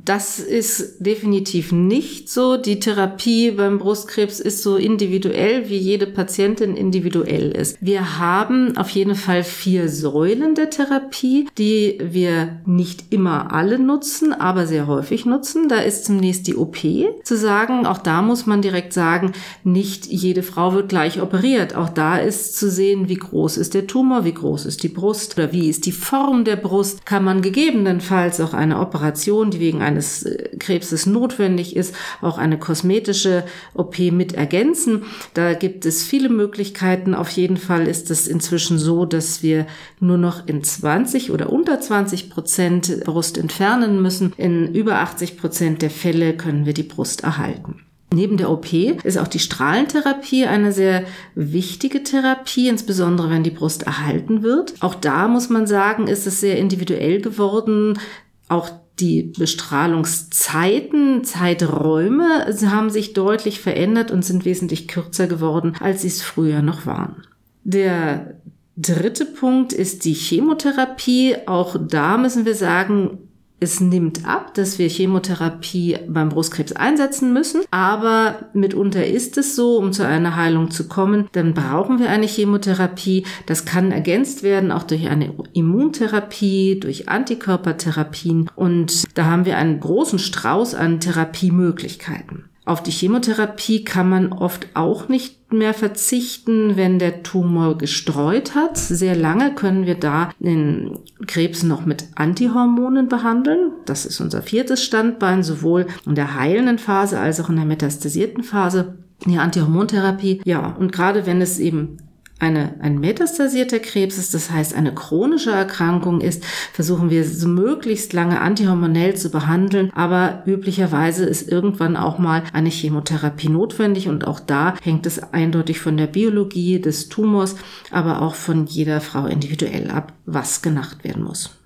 Das 0.05 0.39
ist 0.39 0.99
definitiv 0.99 1.71
nicht 1.71 2.29
so. 2.29 2.57
Die 2.57 2.79
Therapie 2.79 3.51
beim 3.51 3.79
Brustkrebs 3.79 4.39
ist 4.39 4.63
so 4.63 4.77
individuell, 4.77 5.69
wie 5.69 5.77
jede 5.77 6.07
Patientin 6.07 6.75
individuell 6.75 7.51
ist. 7.51 7.77
Wir 7.81 8.19
haben 8.19 8.77
auf 8.77 8.89
jeden 8.89 9.15
Fall 9.15 9.43
vier 9.43 9.89
Säulen 9.89 10.55
der 10.55 10.69
Therapie, 10.69 11.47
die 11.57 11.97
wir 12.01 12.59
nicht 12.65 13.11
immer 13.13 13.53
alle 13.53 13.79
nutzen, 13.79 14.33
aber 14.33 14.67
sehr 14.67 14.87
häufig 14.87 15.25
nutzen. 15.25 15.67
Da 15.67 15.79
ist 15.79 16.05
zunächst 16.05 16.47
die 16.47 16.55
OP 16.55 16.77
zu 17.23 17.37
sagen. 17.37 17.85
Auch 17.85 17.99
da 17.99 18.21
muss 18.21 18.45
man 18.45 18.61
direkt 18.61 18.93
sagen, 18.93 19.33
nicht 19.63 20.05
jede 20.05 20.43
Frau 20.43 20.73
wird 20.73 20.89
gleich 20.89 21.21
operiert. 21.21 21.75
Auch 21.75 21.89
da 21.89 22.17
ist 22.17 22.57
zu 22.57 22.69
sehen, 22.69 23.09
wie 23.09 23.15
groß 23.15 23.57
ist 23.57 23.73
der 23.73 23.87
Tumor, 23.87 24.23
wie 24.23 24.33
groß 24.33 24.65
ist 24.65 24.83
die 24.83 24.89
Brust 24.89 25.37
oder 25.37 25.51
wie 25.51 25.69
ist 25.69 25.85
die 25.85 25.91
Form 25.91 26.45
der 26.45 26.55
Brust. 26.55 27.05
Kann 27.05 27.23
man 27.23 27.41
gegebenenfalls 27.41 28.39
auch 28.41 28.53
eine 28.53 28.79
Operation, 28.79 29.51
die 29.51 29.59
wegen 29.59 29.81
eines 29.89 30.23
äh, 30.23 30.49
Krebses 30.57 31.05
notwendig 31.05 31.75
ist, 31.75 31.93
auch 32.21 32.37
eine 32.37 32.57
kosmetische 32.57 33.43
OP 33.73 33.99
mit 33.99 34.33
ergänzen. 34.33 35.03
Da 35.33 35.53
gibt 35.53 35.85
es 35.85 36.03
viele 36.03 36.29
Möglichkeiten. 36.29 37.15
Auf 37.15 37.29
jeden 37.29 37.57
Fall 37.57 37.87
ist 37.87 38.11
es 38.11 38.27
inzwischen 38.27 38.79
so, 38.79 39.05
dass 39.05 39.43
wir 39.43 39.65
nur 39.99 40.17
noch 40.17 40.47
in 40.47 40.63
20 40.63 41.31
oder 41.31 41.51
unter 41.51 41.81
20 41.81 42.29
Prozent 42.29 43.03
Brust 43.03 43.37
entfernen 43.37 44.01
müssen. 44.01 44.33
In 44.37 44.73
über 44.73 44.99
80 44.99 45.37
Prozent 45.37 45.81
der 45.81 45.89
Fälle 45.89 46.37
können 46.37 46.65
wir 46.65 46.73
die 46.73 46.83
Brust 46.83 47.23
erhalten. 47.23 47.81
Neben 48.11 48.37
der 48.37 48.49
OP 48.49 48.73
ist 48.73 49.19
auch 49.19 49.27
die 49.27 49.39
Strahlentherapie 49.39 50.45
eine 50.45 50.71
sehr 50.71 51.03
wichtige 51.35 52.01
Therapie, 52.01 52.67
insbesondere 52.67 53.29
wenn 53.29 53.43
die 53.43 53.51
Brust 53.51 53.83
erhalten 53.83 54.41
wird. 54.41 54.73
Auch 54.79 54.95
da 54.95 55.27
muss 55.27 55.49
man 55.49 55.67
sagen, 55.67 56.07
ist 56.07 56.25
es 56.25 56.39
sehr 56.39 56.57
individuell 56.57 57.21
geworden. 57.21 57.99
Auch 58.47 58.71
die 58.99 59.23
Bestrahlungszeiten, 59.37 61.23
Zeiträume 61.23 62.53
haben 62.65 62.89
sich 62.89 63.13
deutlich 63.13 63.59
verändert 63.59 64.11
und 64.11 64.25
sind 64.25 64.45
wesentlich 64.45 64.87
kürzer 64.87 65.27
geworden, 65.27 65.75
als 65.79 66.01
sie 66.01 66.07
es 66.07 66.21
früher 66.21 66.61
noch 66.61 66.85
waren. 66.85 67.23
Der 67.63 68.35
dritte 68.77 69.25
Punkt 69.25 69.73
ist 69.73 70.05
die 70.05 70.13
Chemotherapie. 70.13 71.35
Auch 71.45 71.75
da 71.79 72.17
müssen 72.17 72.45
wir 72.45 72.55
sagen, 72.55 73.28
es 73.59 73.79
nimmt 73.79 74.25
ab, 74.25 74.53
dass 74.53 74.79
wir 74.79 74.87
Chemotherapie 74.87 75.97
beim 76.07 76.29
Brustkrebs 76.29 76.73
einsetzen 76.73 77.33
müssen, 77.33 77.61
aber 77.71 78.49
mitunter 78.53 79.05
ist 79.05 79.37
es 79.37 79.55
so, 79.55 79.77
um 79.77 79.91
zu 79.93 80.05
einer 80.05 80.35
Heilung 80.35 80.71
zu 80.71 80.87
kommen, 80.87 81.27
dann 81.33 81.53
brauchen 81.53 81.99
wir 81.99 82.09
eine 82.09 82.27
Chemotherapie. 82.27 83.25
Das 83.45 83.65
kann 83.65 83.91
ergänzt 83.91 84.43
werden 84.43 84.71
auch 84.71 84.83
durch 84.83 85.07
eine 85.07 85.33
Immuntherapie, 85.53 86.79
durch 86.79 87.09
Antikörpertherapien 87.09 88.49
und 88.55 89.17
da 89.17 89.25
haben 89.25 89.45
wir 89.45 89.57
einen 89.57 89.79
großen 89.79 90.19
Strauß 90.19 90.75
an 90.75 90.99
Therapiemöglichkeiten. 90.99 92.48
Auf 92.65 92.83
die 92.83 92.91
Chemotherapie 92.91 93.83
kann 93.83 94.09
man 94.09 94.31
oft 94.31 94.67
auch 94.75 95.07
nicht 95.07 95.51
mehr 95.51 95.73
verzichten, 95.73 96.77
wenn 96.77 96.99
der 96.99 97.23
Tumor 97.23 97.77
gestreut 97.77 98.53
hat. 98.53 98.77
Sehr 98.77 99.15
lange 99.15 99.55
können 99.55 99.85
wir 99.85 99.95
da 99.95 100.31
den 100.39 100.99
Krebs 101.25 101.63
noch 101.63 101.85
mit 101.85 102.05
Antihormonen 102.15 103.07
behandeln. 103.07 103.71
Das 103.85 104.05
ist 104.05 104.19
unser 104.19 104.41
viertes 104.41 104.83
Standbein, 104.83 105.41
sowohl 105.41 105.87
in 106.05 106.15
der 106.15 106.35
heilenden 106.35 106.77
Phase 106.77 107.19
als 107.19 107.39
auch 107.39 107.49
in 107.49 107.55
der 107.55 107.65
metastasierten 107.65 108.43
Phase. 108.43 108.99
Die 109.25 109.37
Antihormontherapie, 109.37 110.41
ja, 110.45 110.75
und 110.79 110.91
gerade 110.91 111.25
wenn 111.25 111.41
es 111.41 111.59
eben 111.59 111.97
eine, 112.39 112.75
ein 112.79 112.99
metastasierter 112.99 113.79
Krebs 113.79 114.17
ist, 114.17 114.33
das 114.33 114.49
heißt 114.49 114.73
eine 114.73 114.93
chronische 114.93 115.51
Erkrankung 115.51 116.21
ist, 116.21 116.43
versuchen 116.73 117.09
wir 117.09 117.25
so 117.25 117.47
möglichst 117.47 118.13
lange 118.13 118.39
antihormonell 118.39 119.15
zu 119.15 119.29
behandeln, 119.29 119.91
aber 119.93 120.43
üblicherweise 120.45 121.25
ist 121.25 121.49
irgendwann 121.49 121.97
auch 121.97 122.17
mal 122.17 122.43
eine 122.53 122.69
Chemotherapie 122.69 123.49
notwendig 123.49 124.07
und 124.07 124.25
auch 124.25 124.39
da 124.39 124.75
hängt 124.81 125.05
es 125.05 125.21
eindeutig 125.33 125.79
von 125.79 125.97
der 125.97 126.07
Biologie 126.07 126.79
des 126.79 127.09
Tumors, 127.09 127.55
aber 127.91 128.21
auch 128.21 128.35
von 128.35 128.65
jeder 128.65 129.01
Frau 129.01 129.25
individuell 129.25 129.91
ab, 129.91 130.13
was 130.25 130.61
gemacht 130.61 131.03
werden 131.03 131.23
muss. 131.23 131.58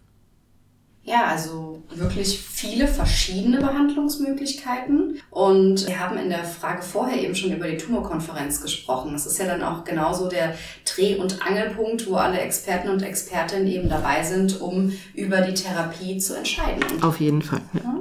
Ja, 1.05 1.25
also 1.25 1.83
wirklich 1.89 2.39
viele 2.39 2.87
verschiedene 2.87 3.57
Behandlungsmöglichkeiten. 3.57 5.19
Und 5.31 5.85
wir 5.85 5.99
haben 5.99 6.17
in 6.17 6.29
der 6.29 6.45
Frage 6.45 6.81
vorher 6.81 7.21
eben 7.21 7.35
schon 7.35 7.51
über 7.51 7.67
die 7.67 7.75
Tumorkonferenz 7.75 8.61
gesprochen. 8.61 9.11
Das 9.11 9.25
ist 9.25 9.37
ja 9.37 9.45
dann 9.45 9.63
auch 9.63 9.83
genauso 9.83 10.29
der 10.29 10.55
Dreh- 10.85 11.17
und 11.17 11.45
Angelpunkt, 11.45 12.09
wo 12.09 12.15
alle 12.15 12.39
Experten 12.39 12.87
und 12.87 13.03
Expertinnen 13.03 13.67
eben 13.67 13.89
dabei 13.89 14.23
sind, 14.23 14.61
um 14.61 14.93
über 15.13 15.41
die 15.41 15.53
Therapie 15.53 16.19
zu 16.19 16.37
entscheiden. 16.37 16.81
Auf 17.03 17.19
jeden 17.19 17.41
Fall. 17.41 17.61
Ja. 17.73 17.99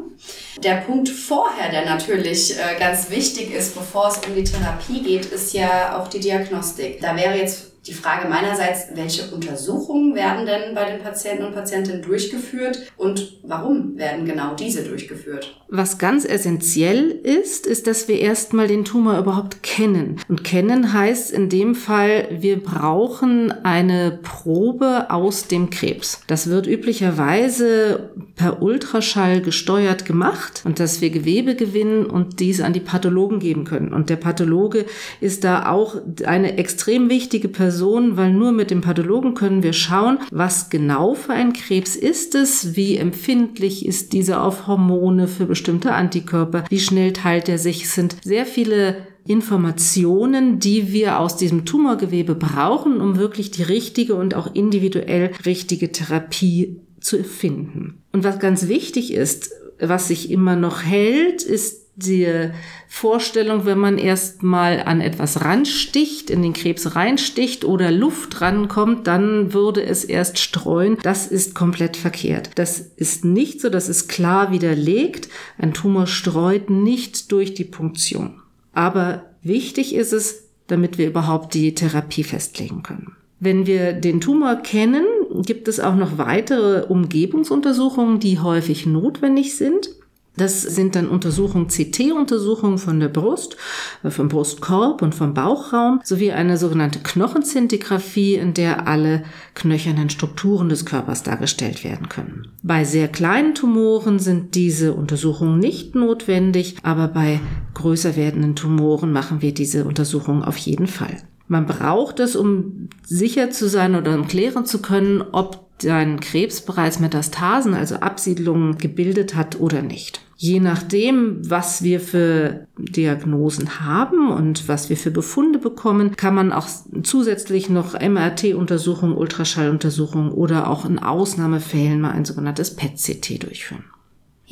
Der 0.62 0.76
Punkt 0.76 1.08
vorher, 1.08 1.72
der 1.72 1.84
natürlich 1.84 2.56
äh, 2.56 2.78
ganz 2.78 3.10
wichtig 3.10 3.52
ist, 3.52 3.74
bevor 3.74 4.08
es 4.08 4.18
um 4.18 4.36
die 4.36 4.44
Therapie 4.44 5.02
geht, 5.02 5.26
ist 5.26 5.54
ja 5.54 5.98
auch 5.98 6.06
die 6.06 6.20
Diagnostik. 6.20 7.00
Da 7.00 7.16
wäre 7.16 7.36
jetzt 7.36 7.71
Die 7.84 7.94
Frage 7.94 8.28
meinerseits, 8.28 8.90
welche 8.94 9.34
Untersuchungen 9.34 10.14
werden 10.14 10.46
denn 10.46 10.72
bei 10.72 10.84
den 10.84 11.02
Patienten 11.02 11.46
und 11.46 11.52
Patientinnen 11.52 12.00
durchgeführt 12.00 12.78
und 12.96 13.40
warum 13.42 13.98
werden 13.98 14.24
genau 14.24 14.54
diese 14.54 14.84
durchgeführt? 14.84 15.60
Was 15.66 15.98
ganz 15.98 16.24
essentiell 16.24 17.10
ist, 17.10 17.66
ist, 17.66 17.88
dass 17.88 18.06
wir 18.06 18.20
erstmal 18.20 18.68
den 18.68 18.84
Tumor 18.84 19.18
überhaupt 19.18 19.64
kennen. 19.64 20.20
Und 20.28 20.44
kennen 20.44 20.92
heißt 20.92 21.32
in 21.32 21.48
dem 21.48 21.74
Fall, 21.74 22.28
wir 22.30 22.62
brauchen 22.62 23.50
eine 23.64 24.16
Probe 24.22 25.06
aus 25.10 25.48
dem 25.48 25.70
Krebs. 25.70 26.20
Das 26.28 26.48
wird 26.48 26.68
üblicherweise 26.68 28.10
per 28.36 28.62
Ultraschall 28.62 29.40
gesteuert 29.40 30.04
gemacht 30.04 30.62
und 30.64 30.78
dass 30.78 31.00
wir 31.00 31.10
Gewebe 31.10 31.56
gewinnen 31.56 32.06
und 32.06 32.38
dies 32.38 32.60
an 32.60 32.74
die 32.74 32.80
Pathologen 32.80 33.40
geben 33.40 33.64
können. 33.64 33.92
Und 33.92 34.08
der 34.08 34.16
Pathologe 34.16 34.86
ist 35.20 35.42
da 35.42 35.68
auch 35.68 35.96
eine 36.24 36.58
extrem 36.58 37.10
wichtige 37.10 37.48
Person, 37.48 37.71
Person, 37.72 38.18
weil 38.18 38.34
nur 38.34 38.52
mit 38.52 38.70
dem 38.70 38.82
Pathologen 38.82 39.32
können 39.32 39.62
wir 39.62 39.72
schauen, 39.72 40.18
was 40.30 40.68
genau 40.68 41.14
für 41.14 41.32
ein 41.32 41.54
Krebs 41.54 41.96
ist 41.96 42.34
es, 42.34 42.76
wie 42.76 42.98
empfindlich 42.98 43.86
ist 43.86 44.12
dieser 44.12 44.44
auf 44.44 44.66
Hormone 44.66 45.26
für 45.26 45.46
bestimmte 45.46 45.94
Antikörper, 45.94 46.64
wie 46.68 46.80
schnell 46.80 47.14
teilt 47.14 47.48
er 47.48 47.56
sich. 47.56 47.84
Es 47.84 47.94
sind 47.94 48.16
sehr 48.22 48.44
viele 48.44 49.06
Informationen, 49.26 50.58
die 50.58 50.92
wir 50.92 51.18
aus 51.18 51.38
diesem 51.38 51.64
Tumorgewebe 51.64 52.34
brauchen, 52.34 53.00
um 53.00 53.16
wirklich 53.16 53.50
die 53.50 53.62
richtige 53.62 54.16
und 54.16 54.34
auch 54.34 54.54
individuell 54.54 55.30
richtige 55.46 55.92
Therapie 55.92 56.82
zu 57.00 57.24
finden. 57.24 58.02
Und 58.12 58.22
was 58.22 58.38
ganz 58.38 58.68
wichtig 58.68 59.14
ist, 59.14 59.50
was 59.80 60.08
sich 60.08 60.30
immer 60.30 60.56
noch 60.56 60.82
hält, 60.82 61.42
ist 61.42 61.81
die 61.94 62.50
Vorstellung, 62.88 63.66
wenn 63.66 63.78
man 63.78 63.98
erstmal 63.98 64.82
an 64.82 65.00
etwas 65.00 65.42
ransticht, 65.42 66.30
in 66.30 66.42
den 66.42 66.54
Krebs 66.54 66.96
reinsticht 66.96 67.64
oder 67.64 67.90
Luft 67.90 68.40
rankommt, 68.40 69.06
dann 69.06 69.52
würde 69.52 69.82
es 69.82 70.04
erst 70.04 70.38
streuen. 70.38 70.96
Das 71.02 71.26
ist 71.26 71.54
komplett 71.54 71.96
verkehrt. 71.96 72.50
Das 72.54 72.78
ist 72.78 73.24
nicht 73.24 73.60
so, 73.60 73.68
das 73.68 73.88
ist 73.88 74.08
klar 74.08 74.52
widerlegt. 74.52 75.28
Ein 75.58 75.74
Tumor 75.74 76.06
streut 76.06 76.70
nicht 76.70 77.30
durch 77.30 77.54
die 77.54 77.64
Punktion. 77.64 78.40
Aber 78.72 79.24
wichtig 79.42 79.94
ist 79.94 80.12
es, 80.12 80.44
damit 80.68 80.96
wir 80.96 81.08
überhaupt 81.08 81.52
die 81.54 81.74
Therapie 81.74 82.24
festlegen 82.24 82.82
können. 82.82 83.16
Wenn 83.38 83.66
wir 83.66 83.92
den 83.92 84.20
Tumor 84.20 84.56
kennen, 84.56 85.04
gibt 85.44 85.66
es 85.66 85.80
auch 85.80 85.96
noch 85.96 86.16
weitere 86.16 86.86
Umgebungsuntersuchungen, 86.86 88.20
die 88.20 88.38
häufig 88.38 88.86
notwendig 88.86 89.56
sind. 89.56 89.90
Das 90.36 90.62
sind 90.62 90.96
dann 90.96 91.08
Untersuchungen, 91.08 91.68
CT-Untersuchungen 91.68 92.78
von 92.78 93.00
der 93.00 93.08
Brust, 93.08 93.56
äh, 94.02 94.10
vom 94.10 94.28
Brustkorb 94.28 95.02
und 95.02 95.14
vom 95.14 95.34
Bauchraum 95.34 96.00
sowie 96.04 96.32
eine 96.32 96.56
sogenannte 96.56 97.00
Knochenzintigraphie, 97.00 98.36
in 98.36 98.54
der 98.54 98.86
alle 98.86 99.24
knöchernen 99.54 100.08
Strukturen 100.08 100.68
des 100.68 100.86
Körpers 100.86 101.22
dargestellt 101.22 101.84
werden 101.84 102.08
können. 102.08 102.48
Bei 102.62 102.84
sehr 102.84 103.08
kleinen 103.08 103.54
Tumoren 103.54 104.18
sind 104.18 104.54
diese 104.54 104.94
Untersuchungen 104.94 105.58
nicht 105.58 105.94
notwendig, 105.94 106.76
aber 106.82 107.08
bei 107.08 107.40
größer 107.74 108.16
werdenden 108.16 108.56
Tumoren 108.56 109.12
machen 109.12 109.42
wir 109.42 109.52
diese 109.52 109.84
Untersuchungen 109.84 110.42
auf 110.42 110.56
jeden 110.56 110.86
Fall. 110.86 111.18
Man 111.48 111.66
braucht 111.66 112.18
es, 112.20 112.34
um 112.34 112.88
sicher 113.04 113.50
zu 113.50 113.68
sein 113.68 113.94
oder 113.94 114.14
um 114.14 114.26
klären 114.26 114.64
zu 114.64 114.80
können, 114.80 115.22
ob 115.32 115.71
dein 115.84 116.20
Krebs 116.20 116.60
bereits 116.60 117.00
Metastasen, 117.00 117.74
also 117.74 117.96
Absiedlungen, 117.96 118.78
gebildet 118.78 119.34
hat 119.34 119.60
oder 119.60 119.82
nicht. 119.82 120.20
Je 120.36 120.58
nachdem, 120.58 121.38
was 121.48 121.82
wir 121.82 122.00
für 122.00 122.66
Diagnosen 122.76 123.80
haben 123.80 124.30
und 124.30 124.66
was 124.66 124.90
wir 124.90 124.96
für 124.96 125.12
Befunde 125.12 125.60
bekommen, 125.60 126.16
kann 126.16 126.34
man 126.34 126.52
auch 126.52 126.66
zusätzlich 127.04 127.68
noch 127.68 127.94
MRT-Untersuchungen, 127.94 129.16
Ultraschalluntersuchungen 129.16 130.32
oder 130.32 130.68
auch 130.68 130.84
in 130.84 130.98
Ausnahmefällen 130.98 132.00
mal 132.00 132.10
ein 132.10 132.24
sogenanntes 132.24 132.74
PET-CT 132.74 133.44
durchführen. 133.44 133.84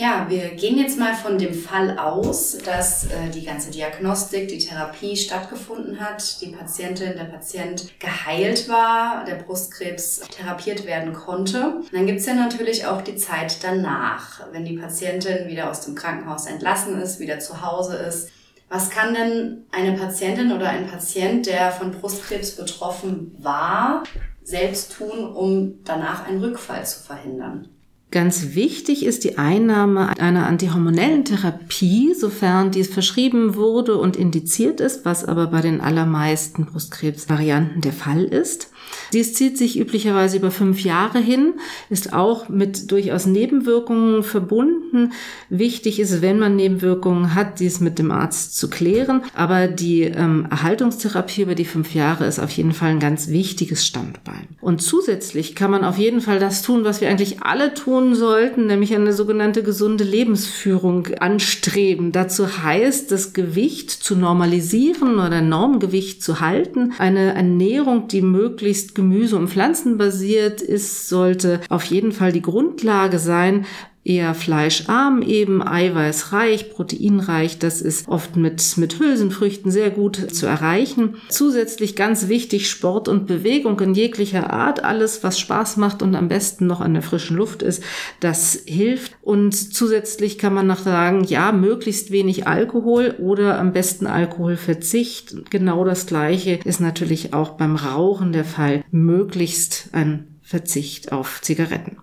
Ja, 0.01 0.25
wir 0.31 0.53
gehen 0.53 0.79
jetzt 0.79 0.99
mal 0.99 1.13
von 1.13 1.37
dem 1.37 1.53
Fall 1.53 1.99
aus, 1.99 2.57
dass 2.65 3.05
äh, 3.05 3.29
die 3.35 3.45
ganze 3.45 3.71
Diagnostik, 3.71 4.49
die 4.49 4.57
Therapie 4.57 5.15
stattgefunden 5.15 6.01
hat, 6.01 6.41
die 6.41 6.53
Patientin, 6.53 7.17
der 7.19 7.25
Patient 7.25 7.93
geheilt 8.01 8.67
war, 8.67 9.27
der 9.27 9.35
Brustkrebs 9.35 10.21
therapiert 10.35 10.87
werden 10.87 11.13
konnte. 11.13 11.81
Und 11.81 11.93
dann 11.93 12.07
gibt's 12.07 12.25
ja 12.25 12.33
natürlich 12.33 12.87
auch 12.87 13.03
die 13.03 13.17
Zeit 13.17 13.63
danach, 13.63 14.41
wenn 14.53 14.65
die 14.65 14.79
Patientin 14.79 15.49
wieder 15.49 15.71
aus 15.71 15.83
dem 15.83 15.95
Krankenhaus 15.95 16.47
entlassen 16.47 16.99
ist, 16.99 17.21
wieder 17.21 17.39
zu 17.39 17.61
Hause 17.61 17.97
ist. 17.97 18.31
Was 18.71 18.89
kann 18.89 19.13
denn 19.13 19.67
eine 19.71 19.99
Patientin 19.99 20.53
oder 20.53 20.71
ein 20.71 20.87
Patient, 20.87 21.45
der 21.45 21.73
von 21.73 21.91
Brustkrebs 21.91 22.57
betroffen 22.57 23.37
war, 23.39 24.05
selbst 24.43 24.97
tun, 24.97 25.27
um 25.27 25.85
danach 25.85 26.27
einen 26.27 26.43
Rückfall 26.43 26.87
zu 26.87 27.01
verhindern? 27.01 27.69
Ganz 28.11 28.55
wichtig 28.55 29.05
ist 29.05 29.23
die 29.23 29.39
Einnahme 29.39 30.09
einer 30.19 30.47
antihormonellen 30.47 31.25
Therapie, 31.25 32.13
sofern 32.13 32.73
dies 32.73 32.89
verschrieben 32.89 33.55
wurde 33.55 33.97
und 33.97 34.17
indiziert 34.17 34.81
ist, 34.81 35.05
was 35.05 35.25
aber 35.25 35.47
bei 35.47 35.61
den 35.61 35.81
allermeisten 35.81 36.67
Brustkrebsvarianten 36.67 37.83
der 37.83 37.93
Fall 37.93 38.25
ist. 38.25 38.71
Dies 39.13 39.35
zieht 39.35 39.59
sich 39.59 39.79
üblicherweise 39.79 40.39
über 40.39 40.51
fünf 40.51 40.83
Jahre 40.83 41.21
hin, 41.21 41.55
ist 41.89 42.13
auch 42.13 42.49
mit 42.49 42.91
durchaus 42.91 43.27
Nebenwirkungen 43.27 44.25
verbunden. 44.25 45.13
Wichtig 45.49 46.01
ist, 46.01 46.23
wenn 46.23 46.39
man 46.39 46.57
Nebenwirkungen 46.57 47.35
hat, 47.35 47.61
dies 47.61 47.79
mit 47.81 47.99
dem 47.99 48.11
Arzt 48.11 48.57
zu 48.57 48.71
klären. 48.71 49.23
Aber 49.35 49.69
die 49.69 50.03
ähm, 50.03 50.47
Erhaltungstherapie 50.51 51.43
über 51.43 51.55
die 51.55 51.65
fünf 51.65 51.95
Jahre 51.95 52.27
ist 52.27 52.39
auf 52.41 52.51
jeden 52.51 52.73
Fall 52.73 52.91
ein 52.91 53.01
ganz 53.01 53.29
wichtiges 53.29 53.87
Standbein. 53.87 54.49
Und 54.61 54.83
zusätzlich 54.83 55.55
kann 55.55 55.71
man 55.71 55.85
auf 55.85 55.99
jeden 55.99 56.21
Fall 56.21 56.39
das 56.41 56.63
tun, 56.63 56.85
was 56.85 57.01
wir 57.01 57.09
eigentlich 57.09 57.43
alle 57.43 57.75
tun 57.75 58.00
sollten, 58.15 58.67
nämlich 58.67 58.95
eine 58.95 59.13
sogenannte 59.13 59.63
gesunde 59.63 60.05
Lebensführung 60.05 61.09
anstreben. 61.19 62.13
Dazu 62.13 62.63
heißt, 62.63 63.11
das 63.11 63.33
Gewicht 63.33 63.91
zu 63.91 64.17
normalisieren 64.17 65.15
oder 65.15 65.41
Normgewicht 65.41 66.23
zu 66.23 66.41
halten, 66.41 66.93
eine 66.99 67.35
Ernährung, 67.35 68.09
die 68.09 68.23
möglichst 68.23 68.95
gemüse- 68.95 69.37
und 69.37 69.49
pflanzenbasiert 69.49 70.63
ist, 70.63 71.09
sollte 71.09 71.61
auf 71.69 71.85
jeden 71.85 72.13
Fall 72.13 72.33
die 72.33 72.43
Grundlage 72.43 73.19
sein, 73.19 73.67
eher 74.03 74.35
fleischarm 74.35 75.21
eben, 75.21 75.67
eiweißreich, 75.67 76.71
proteinreich. 76.71 77.59
Das 77.59 77.83
ist 77.83 78.09
oft 78.09 78.35
mit, 78.37 78.77
mit 78.79 78.99
Hülsenfrüchten 78.99 79.71
sehr 79.71 79.91
gut 79.91 80.17
zu 80.17 80.47
erreichen. 80.47 81.17
Zusätzlich 81.29 81.97
ganz 81.97 82.29
wichtig 82.29 82.71
Sport 82.71 83.09
und 83.09 83.27
Bewegung 83.27 83.79
in 83.81 83.95
jeglicher 83.95 84.53
Art. 84.53 84.83
Alles, 84.85 85.23
was 85.23 85.39
Spaß 85.39 85.77
macht 85.77 86.03
und 86.03 86.15
am 86.15 86.29
besten 86.29 86.67
noch 86.67 86.81
an 86.81 86.95
der 86.95 87.03
frischen 87.03 87.37
Luft 87.37 87.63
ist, 87.63 87.83
das 88.21 88.63
hilft. 88.65 89.17
Und 89.21 89.53
zusätzlich 89.53 90.39
kann 90.39 90.55
man 90.55 90.67
noch 90.67 90.81
sagen, 90.81 91.25
ja, 91.25 91.53
möglichst 91.53 92.11
wenig 92.11 92.47
Alkohol 92.47 93.17
oder 93.19 93.59
am 93.59 93.73
besten 93.73 94.07
Alkoholverzicht. 94.07 95.51
Genau 95.51 95.85
das 95.85 96.07
Gleiche 96.07 96.59
ist 96.65 96.81
natürlich 96.81 97.35
auch 97.35 97.51
beim 97.51 97.77
Rauchen 97.77 98.33
der 98.33 98.47
Fall. 98.47 98.83
Möglichst 98.91 99.91
ein 99.93 100.39
Verzicht 100.41 101.13
auf 101.13 101.41
Zigaretten. 101.43 101.99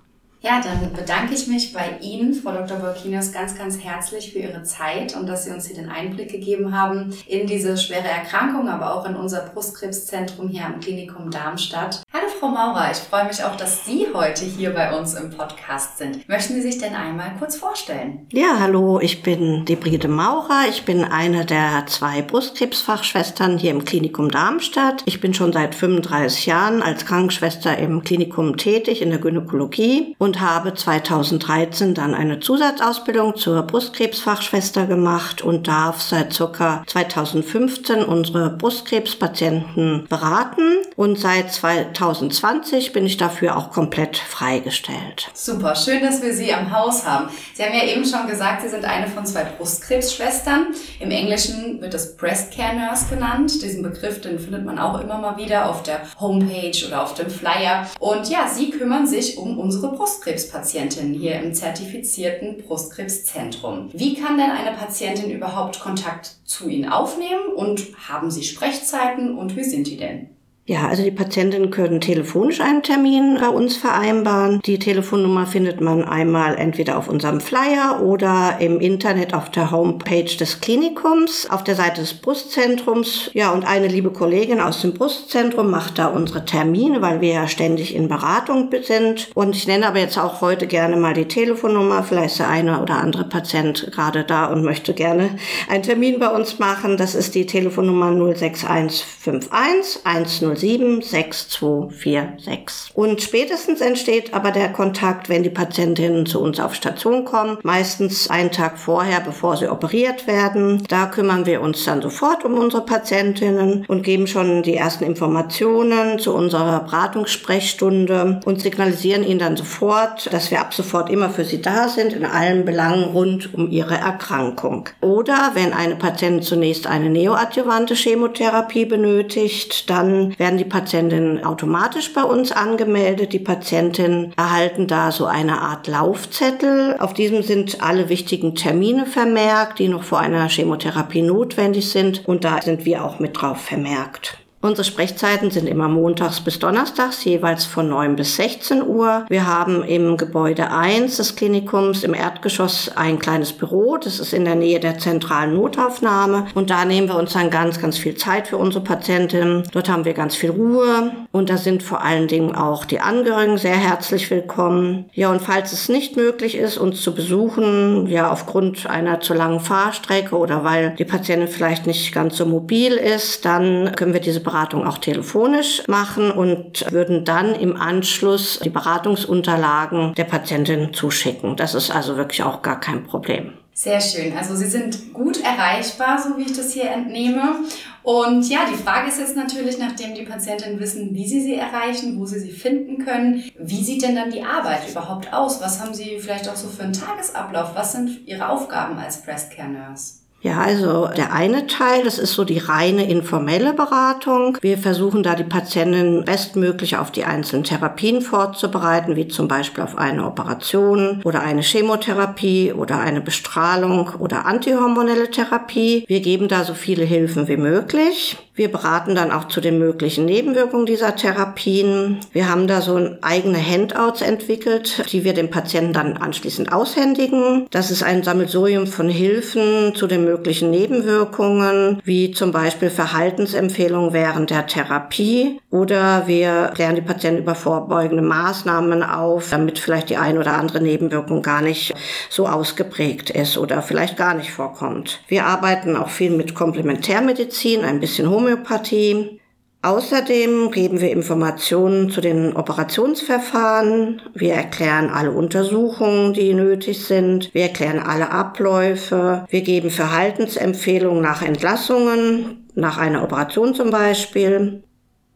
Ja, 0.48 0.62
dann 0.62 0.94
bedanke 0.94 1.34
ich 1.34 1.48
mich 1.48 1.74
bei 1.74 1.98
Ihnen, 2.00 2.34
Frau 2.34 2.54
Dr. 2.54 2.78
Bolkinos, 2.78 3.34
ganz, 3.34 3.58
ganz 3.58 3.84
herzlich 3.84 4.32
für 4.32 4.40
Ihre 4.40 4.64
Zeit 4.64 5.14
und 5.14 5.28
dass 5.28 5.44
Sie 5.44 5.52
uns 5.52 5.68
hier 5.68 5.76
den 5.76 5.90
Einblick 5.90 6.32
gegeben 6.32 6.74
haben 6.74 7.14
in 7.28 7.48
diese 7.48 7.76
schwere 7.76 8.08
Erkrankung, 8.08 8.70
aber 8.70 8.94
auch 8.94 9.06
in 9.06 9.18
unser 9.18 9.42
Brustkrebszentrum 9.42 10.48
hier 10.48 10.66
am 10.66 10.80
Klinikum 10.80 11.32
Darmstadt. 11.32 12.02
Hallo 12.14 12.28
Frau 12.40 12.48
Maurer, 12.48 12.90
ich 12.90 12.98
freue 12.98 13.26
mich 13.26 13.44
auch, 13.44 13.58
dass 13.58 13.86
Sie 13.86 14.08
heute 14.14 14.46
hier 14.46 14.74
bei 14.74 14.98
uns 14.98 15.16
im 15.16 15.32
Podcast 15.32 15.98
sind. 15.98 16.30
Möchten 16.30 16.54
Sie 16.54 16.62
sich 16.62 16.78
denn 16.78 16.96
einmal 16.96 17.34
kurz 17.38 17.58
vorstellen? 17.58 18.26
Ja, 18.32 18.58
hallo, 18.58 19.02
ich 19.02 19.24
bin 19.24 19.66
die 19.66 19.76
Brigitte 19.76 20.08
Maurer. 20.08 20.64
Ich 20.70 20.86
bin 20.86 21.04
eine 21.04 21.44
der 21.46 21.88
zwei 21.88 22.22
Brustkrebsfachschwestern 22.22 23.58
hier 23.58 23.72
im 23.72 23.84
Klinikum 23.84 24.32
Darmstadt. 24.32 25.04
Ich 25.08 25.20
bin 25.20 25.34
schon 25.34 25.52
seit 25.52 25.76
35 25.76 26.46
Jahren 26.46 26.82
als 26.82 27.06
Krankenschwester 27.06 27.78
im 27.78 28.02
Klinikum 28.02 28.56
tätig 28.56 29.02
in 29.02 29.10
der 29.10 29.20
Gynäkologie 29.20 30.16
und 30.18 30.37
habe 30.40 30.74
2013 30.74 31.94
dann 31.94 32.14
eine 32.14 32.40
Zusatzausbildung 32.40 33.36
zur 33.36 33.64
Brustkrebsfachschwester 33.64 34.86
gemacht 34.86 35.42
und 35.42 35.68
darf 35.68 36.02
seit 36.02 36.34
circa 36.34 36.84
2015 36.88 38.04
unsere 38.04 38.50
Brustkrebspatienten 38.52 40.06
beraten 40.08 40.78
und 40.96 41.20
seit 41.20 41.52
2020 41.52 42.94
bin 42.94 43.06
ich 43.06 43.18
dafür 43.18 43.58
auch 43.58 43.72
komplett 43.72 44.18
freigestellt. 44.18 45.30
Super, 45.34 45.76
schön, 45.76 46.02
dass 46.02 46.22
wir 46.22 46.34
Sie 46.34 46.54
am 46.54 46.72
Haus 46.72 47.06
haben. 47.06 47.30
Sie 47.54 47.64
haben 47.64 47.74
ja 47.74 47.86
eben 47.86 48.06
schon 48.06 48.28
gesagt, 48.28 48.62
Sie 48.62 48.70
sind 48.70 48.86
eine 48.86 49.08
von 49.08 49.26
zwei 49.26 49.44
Brustkrebsschwestern. 49.44 50.68
Im 51.00 51.12
Englischen 51.12 51.82
wird 51.82 51.94
das 51.94 52.16
Breast 52.16 52.56
Care 52.56 52.76
Nurse 52.76 53.06
genannt. 53.10 53.62
Diesen 53.62 53.84
Begriff, 53.84 54.22
den 54.22 54.40
findet 54.40 54.66
man 54.66 54.80
auch 54.80 55.00
immer 55.02 55.18
mal 55.18 55.38
wieder 55.38 55.70
auf 55.70 55.84
der 55.84 56.02
Homepage 56.20 56.86
oder 56.88 57.04
auf 57.04 57.14
dem 57.14 57.30
Flyer. 57.30 57.88
Und 58.00 58.30
ja, 58.30 58.48
Sie 58.48 58.70
kümmern 58.70 59.08
sich 59.08 59.38
um 59.38 59.58
unsere 59.58 59.92
Brustkrebs 59.92 60.27
Brustkrebspatientin 60.28 61.14
hier 61.14 61.40
im 61.40 61.54
zertifizierten 61.54 62.58
Brustkrebszentrum. 62.58 63.90
Wie 63.94 64.14
kann 64.16 64.38
denn 64.38 64.52
eine 64.52 64.76
Patientin 64.76 65.32
überhaupt 65.32 65.80
Kontakt 65.80 66.36
zu 66.44 66.68
Ihnen 66.68 66.90
aufnehmen 66.90 67.54
und 67.56 67.88
haben 68.10 68.30
Sie 68.30 68.44
Sprechzeiten 68.44 69.38
und 69.38 69.56
wie 69.56 69.64
sind 69.64 69.88
die 69.88 69.96
denn? 69.96 70.37
Ja, 70.70 70.90
also 70.90 71.02
die 71.02 71.12
Patientinnen 71.12 71.72
können 71.72 72.02
telefonisch 72.02 72.60
einen 72.60 72.84
Termin 72.84 73.38
bei 73.40 73.48
uns 73.48 73.78
vereinbaren. 73.78 74.60
Die 74.66 74.80
Telefonnummer 74.80 75.48
findet 75.48 75.80
man 75.80 76.04
einmal 76.04 76.58
entweder 76.58 76.98
auf 76.98 77.08
unserem 77.08 77.40
Flyer 77.40 78.02
oder 78.04 78.58
im 78.60 78.82
Internet 78.82 79.34
auf 79.34 79.50
der 79.50 79.72
Homepage 79.72 80.26
des 80.26 80.60
Klinikums, 80.60 81.50
auf 81.50 81.64
der 81.64 81.76
Seite 81.76 82.02
des 82.02 82.16
Brustzentrums. 82.16 83.32
Ja, 83.34 83.54
und 83.54 83.66
eine 83.66 83.88
liebe 83.88 84.12
Kollegin 84.12 84.60
aus 84.60 84.82
dem 84.82 84.94
Brustzentrum 84.94 85.72
macht 85.72 86.00
da 86.00 86.08
unsere 86.08 86.44
Termine, 86.44 87.02
weil 87.02 87.22
wir 87.22 87.32
ja 87.32 87.48
ständig 87.48 87.96
in 87.96 88.10
Beratung 88.10 88.70
sind. 88.82 89.30
Und 89.36 89.56
ich 89.56 89.68
nenne 89.68 89.88
aber 89.88 90.00
jetzt 90.00 90.18
auch 90.18 90.42
heute 90.42 90.68
gerne 90.68 90.98
mal 90.98 91.14
die 91.14 91.30
Telefonnummer. 91.30 92.04
Vielleicht 92.04 92.32
ist 92.32 92.40
der 92.40 92.50
eine 92.50 92.82
oder 92.82 92.96
andere 92.96 93.24
Patient 93.24 93.90
gerade 93.94 94.26
da 94.26 94.48
und 94.48 94.66
möchte 94.66 94.94
gerne 94.94 95.30
einen 95.70 95.84
Termin 95.84 96.20
bei 96.20 96.28
uns 96.28 96.60
machen. 96.60 96.98
Das 96.98 97.16
ist 97.16 97.36
die 97.36 97.46
Telefonnummer 97.46 98.12
06151 98.36 100.02
107 100.04 100.57
6246. 100.58 102.92
Und 102.94 103.22
spätestens 103.22 103.80
entsteht 103.82 104.34
aber 104.34 104.52
der 104.52 104.72
Kontakt, 104.74 105.30
wenn 105.30 105.44
die 105.44 105.50
Patientinnen 105.50 106.26
zu 106.26 106.42
uns 106.42 106.60
auf 106.60 106.76
Station 106.76 107.24
kommen, 107.26 107.58
meistens 107.64 108.30
einen 108.30 108.52
Tag 108.52 108.78
vorher, 108.78 109.22
bevor 109.22 109.58
sie 109.58 109.70
operiert 109.70 110.28
werden. 110.28 110.84
Da 110.88 111.08
kümmern 111.08 111.46
wir 111.46 111.62
uns 111.62 111.84
dann 111.86 112.02
sofort 112.02 112.46
um 112.46 112.56
unsere 112.56 112.86
Patientinnen 112.86 113.86
und 113.88 114.04
geben 114.04 114.28
schon 114.28 114.64
die 114.64 114.76
ersten 114.76 115.04
Informationen 115.04 116.20
zu 116.20 116.34
unserer 116.34 116.80
Beratungssprechstunde 116.82 118.42
und 118.46 118.62
signalisieren 118.62 119.24
ihnen 119.24 119.40
dann 119.40 119.58
sofort, 119.58 120.32
dass 120.32 120.52
wir 120.52 120.62
ab 120.62 120.74
sofort 120.74 121.10
immer 121.10 121.30
für 121.30 121.46
sie 121.46 121.62
da 121.62 121.90
sind 121.90 122.14
in 122.14 122.26
allen 122.26 122.66
Belangen 122.66 123.06
rund 123.06 123.54
um 123.54 123.70
ihre 123.70 123.96
Erkrankung. 123.96 124.90
Oder 125.02 125.52
wenn 125.54 125.74
eine 125.74 125.96
Patientin 125.96 126.42
zunächst 126.42 126.88
eine 126.88 127.10
neoadjuvante 127.10 127.96
Chemotherapie 127.96 128.86
benötigt, 128.86 129.90
dann 129.90 130.38
werden 130.40 130.47
werden 130.48 130.58
die 130.58 130.64
Patientinnen 130.64 131.44
automatisch 131.44 132.14
bei 132.14 132.24
uns 132.24 132.54
angemeldet. 132.54 133.34
Die 133.34 133.40
Patientinnen 133.40 134.32
erhalten 134.38 134.88
da 134.88 135.12
so 135.12 135.26
eine 135.26 135.60
Art 135.62 135.88
Laufzettel. 135.88 136.96
Auf 137.00 137.14
diesem 137.14 137.44
sind 137.44 137.84
alle 137.84 138.08
wichtigen 138.08 138.56
Termine 138.56 139.06
vermerkt, 139.06 139.80
die 139.80 139.90
noch 139.90 140.04
vor 140.04 140.20
einer 140.20 140.48
Chemotherapie 140.48 141.22
notwendig 141.22 141.90
sind. 141.90 142.26
Und 142.26 142.46
da 142.46 142.62
sind 142.62 142.86
wir 142.86 143.04
auch 143.04 143.20
mit 143.20 143.42
drauf 143.42 143.58
vermerkt. 143.58 144.38
Unsere 144.60 144.86
Sprechzeiten 144.86 145.52
sind 145.52 145.68
immer 145.68 145.88
montags 145.88 146.42
bis 146.42 146.58
donnerstags, 146.58 147.24
jeweils 147.24 147.64
von 147.66 147.90
9 147.90 148.16
bis 148.16 148.38
16 148.38 148.82
Uhr. 148.82 149.24
Wir 149.30 149.46
haben 149.46 149.84
im 149.84 150.18
Gebäude 150.18 150.72
1 150.72 151.18
des 151.18 151.36
Klinikums 151.36 152.04
im 152.04 152.16
Erdgeschoss 152.16 152.92
ein 152.96 153.20
kleines 153.20 153.54
Büro. 153.54 153.98
Das 153.98 154.20
ist 154.20 154.34
in 154.34 154.46
der 154.46 154.56
Nähe 154.56 154.80
der 154.80 154.98
zentralen 154.98 155.54
Notaufnahme. 155.54 156.48
Und 156.56 156.72
da 156.72 156.86
nehmen 156.86 157.08
wir 157.08 157.18
uns 157.18 157.34
dann 157.34 157.52
ganz, 157.52 157.80
ganz 157.80 158.00
viel 158.00 158.16
Zeit 158.16 158.48
für 158.48 158.58
unsere 158.58 158.84
Patientinnen. 158.84 159.62
Dort 159.72 159.90
haben 159.90 160.06
wir 160.06 160.14
ganz 160.14 160.36
viel 160.36 160.50
Ruhe. 160.50 161.12
Und 161.32 161.52
da 161.52 161.58
sind 161.58 161.84
vor 161.84 162.04
allen 162.04 162.28
Dingen 162.28 162.56
auch 162.56 162.86
die 162.86 163.00
Angehörigen 163.00 163.60
sehr 163.60 163.78
herzlich 163.78 164.32
willkommen. 164.32 165.06
Ja, 165.14 165.30
und 165.30 165.44
falls 165.44 165.72
es 165.72 165.88
nicht 165.88 166.18
möglich 166.18 166.58
ist, 166.58 166.80
uns 166.80 167.04
zu 167.04 167.14
besuchen, 167.14 168.08
ja, 168.08 168.32
aufgrund 168.32 168.90
einer 168.90 169.22
zu 169.22 169.36
langen 169.36 169.60
Fahrstrecke 169.60 170.36
oder 170.36 170.64
weil 170.64 170.96
die 170.98 171.06
Patientin 171.06 171.48
vielleicht 171.48 171.86
nicht 171.86 172.12
ganz 172.12 172.38
so 172.38 172.48
mobil 172.48 172.94
ist, 172.94 173.46
dann 173.46 173.92
können 173.96 174.14
wir 174.14 174.20
diese 174.20 174.47
Beratung 174.48 174.88
auch 174.88 174.98
telefonisch 174.98 175.84
machen 175.88 176.32
und 176.32 176.90
würden 176.92 177.26
dann 177.26 177.54
im 177.54 177.76
Anschluss 177.76 178.60
die 178.64 178.70
Beratungsunterlagen 178.70 180.14
der 180.16 180.24
Patientin 180.24 180.94
zuschicken. 180.94 181.58
Das 181.58 181.76
ist 181.76 181.92
also 181.92 182.16
wirklich 182.16 182.44
auch 182.44 182.62
gar 182.62 182.80
kein 182.80 183.04
Problem. 183.04 183.54
Sehr 183.74 184.02
schön. 184.02 184.36
Also 184.36 184.56
Sie 184.56 184.66
sind 184.66 185.14
gut 185.14 185.40
erreichbar, 185.44 186.18
so 186.18 186.36
wie 186.36 186.50
ich 186.50 186.58
das 186.58 186.72
hier 186.72 186.90
entnehme. 186.90 187.58
Und 188.02 188.50
ja, 188.50 188.62
die 188.72 188.82
Frage 188.82 189.10
ist 189.10 189.20
jetzt 189.20 189.36
natürlich, 189.36 189.78
nachdem 189.78 190.16
die 190.16 190.24
Patientinnen 190.24 190.80
wissen, 190.80 191.14
wie 191.14 191.28
sie 191.28 191.42
sie 191.42 191.56
erreichen, 191.56 192.20
wo 192.20 192.26
sie 192.26 192.40
sie 192.40 192.52
finden 192.52 193.06
können, 193.06 193.44
wie 193.60 193.84
sieht 193.84 194.02
denn 194.02 194.16
dann 194.16 194.32
die 194.32 194.42
Arbeit 194.42 194.90
überhaupt 194.90 195.32
aus? 195.32 195.62
Was 195.62 195.80
haben 195.80 195.94
Sie 195.94 196.18
vielleicht 196.18 196.50
auch 196.50 196.56
so 196.56 196.70
für 196.70 196.84
einen 196.84 196.94
Tagesablauf? 196.94 197.76
Was 197.76 197.92
sind 197.92 198.26
Ihre 198.26 198.48
Aufgaben 198.48 198.98
als 198.98 199.22
Breast 199.22 199.52
Care 199.52 199.70
Nurse? 199.70 200.27
Ja, 200.42 200.60
also 200.62 201.08
der 201.08 201.34
eine 201.34 201.66
Teil, 201.66 202.04
das 202.04 202.20
ist 202.20 202.34
so 202.34 202.44
die 202.44 202.60
reine 202.60 203.10
informelle 203.10 203.74
Beratung. 203.74 204.58
Wir 204.62 204.78
versuchen 204.78 205.24
da 205.24 205.34
die 205.34 205.44
Patienten 205.44 206.26
bestmöglich 206.26 206.98
auf 206.98 207.12
die 207.12 207.24
einzelnen 207.24 207.64
Therapien 207.64 208.22
vorzubereiten, 208.22 209.16
wie 209.16 209.28
zum 209.28 209.48
Beispiel 209.48 209.84
auf 209.84 209.98
eine 209.98 210.26
Operation 210.26 211.22
oder 211.26 211.42
eine 211.42 211.64
Chemotherapie 211.64 212.72
oder 212.72 213.00
eine 213.00 213.20
Bestrahlung 213.20 214.12
oder 214.20 214.46
antihormonelle 214.46 215.32
Therapie. 215.32 216.06
Wir 216.08 216.20
geben 216.20 216.48
da 216.48 216.64
so 216.64 216.76
viele 216.76 217.04
Hilfen 217.04 217.48
wie 217.48 217.58
möglich. 217.58 218.38
Wir 218.58 218.72
beraten 218.72 219.14
dann 219.14 219.32
auch 219.32 219.50
zu 219.50 219.62
den 219.62 219.78
möglichen 219.78 220.26
Nebenwirkungen 220.26 220.88
dieser 220.88 221.16
Therapien. 221.16 222.20
Wir 222.32 222.50
haben 222.50 222.66
da 222.66 222.82
so 222.82 223.00
eigene 223.22 223.60
Handouts 223.60 224.22
entwickelt, 224.22 225.04
die 225.12 225.24
wir 225.24 225.34
dem 225.34 225.52
Patienten 225.52 225.94
dann 225.94 226.18
anschließend 226.18 226.74
aushändigen. 226.74 227.68
Das 227.70 227.92
ist 227.92 228.02
ein 228.02 228.24
Sammelsurium 228.24 228.88
von 228.88 229.10
Hilfen 229.10 229.94
zu 229.94 230.08
den 230.08 230.26
möglichen 230.28 230.72
Nebenwirkungen, 230.72 232.02
wie 232.04 232.32
zum 232.32 232.52
Beispiel 232.52 232.90
Verhaltensempfehlungen 232.90 234.14
während 234.14 234.50
der 234.50 234.68
Therapie. 234.68 235.60
Oder 235.72 236.24
wir 236.28 236.72
klären 236.74 236.96
die 236.96 237.02
Patienten 237.02 237.44
über 237.44 237.56
vorbeugende 237.56 238.24
Maßnahmen 238.24 239.04
auf, 239.04 239.50
damit 239.50 239.80
vielleicht 239.80 240.10
die 240.10 240.18
ein 240.18 240.38
oder 240.38 240.54
andere 240.54 240.82
Nebenwirkung 240.82 241.42
gar 241.42 241.62
nicht 241.62 241.94
so 242.30 242.48
ausgeprägt 242.48 243.30
ist 243.30 243.58
oder 243.58 243.82
vielleicht 243.82 244.18
gar 244.18 244.34
nicht 244.34 244.52
vorkommt. 244.52 245.22
Wir 245.28 245.46
arbeiten 245.46 245.96
auch 245.96 246.10
viel 246.10 246.32
mit 246.32 246.56
Komplementärmedizin, 246.56 247.84
ein 247.84 248.00
bisschen 248.00 248.30
Homöopathie 248.30 248.68
Homöopathie. 248.68 249.40
Außerdem 249.84 250.72
geben 250.72 251.00
wir 251.02 251.12
Informationen 251.12 252.10
zu 252.10 252.20
den 252.20 252.56
Operationsverfahren. 252.56 254.22
Wir 254.34 254.56
erklären 254.56 255.10
alle 255.10 255.32
Untersuchungen, 255.32 256.34
die 256.34 256.54
nötig 256.54 257.06
sind. 257.06 257.54
Wir 257.54 257.64
erklären 257.64 258.00
alle 258.00 258.32
Abläufe. 258.32 259.46
Wir 259.50 259.62
geben 259.62 259.92
Verhaltensempfehlungen 259.92 261.22
nach 261.22 261.42
Entlassungen, 261.42 262.68
nach 262.74 262.98
einer 262.98 263.24
Operation 263.24 263.76
zum 263.76 263.92
Beispiel. 263.92 264.84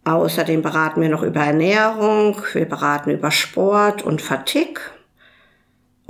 Außerdem 0.04 0.63
beraten 0.63 1.01
wir 1.01 1.10
noch 1.10 1.23
über 1.23 1.41
Ernährung. 1.41 2.36
Wir 2.54 2.65
beraten 2.65 3.12
über 3.12 3.30
Sport 3.30 4.04
und 4.04 4.21
Fatigue. 4.21 4.82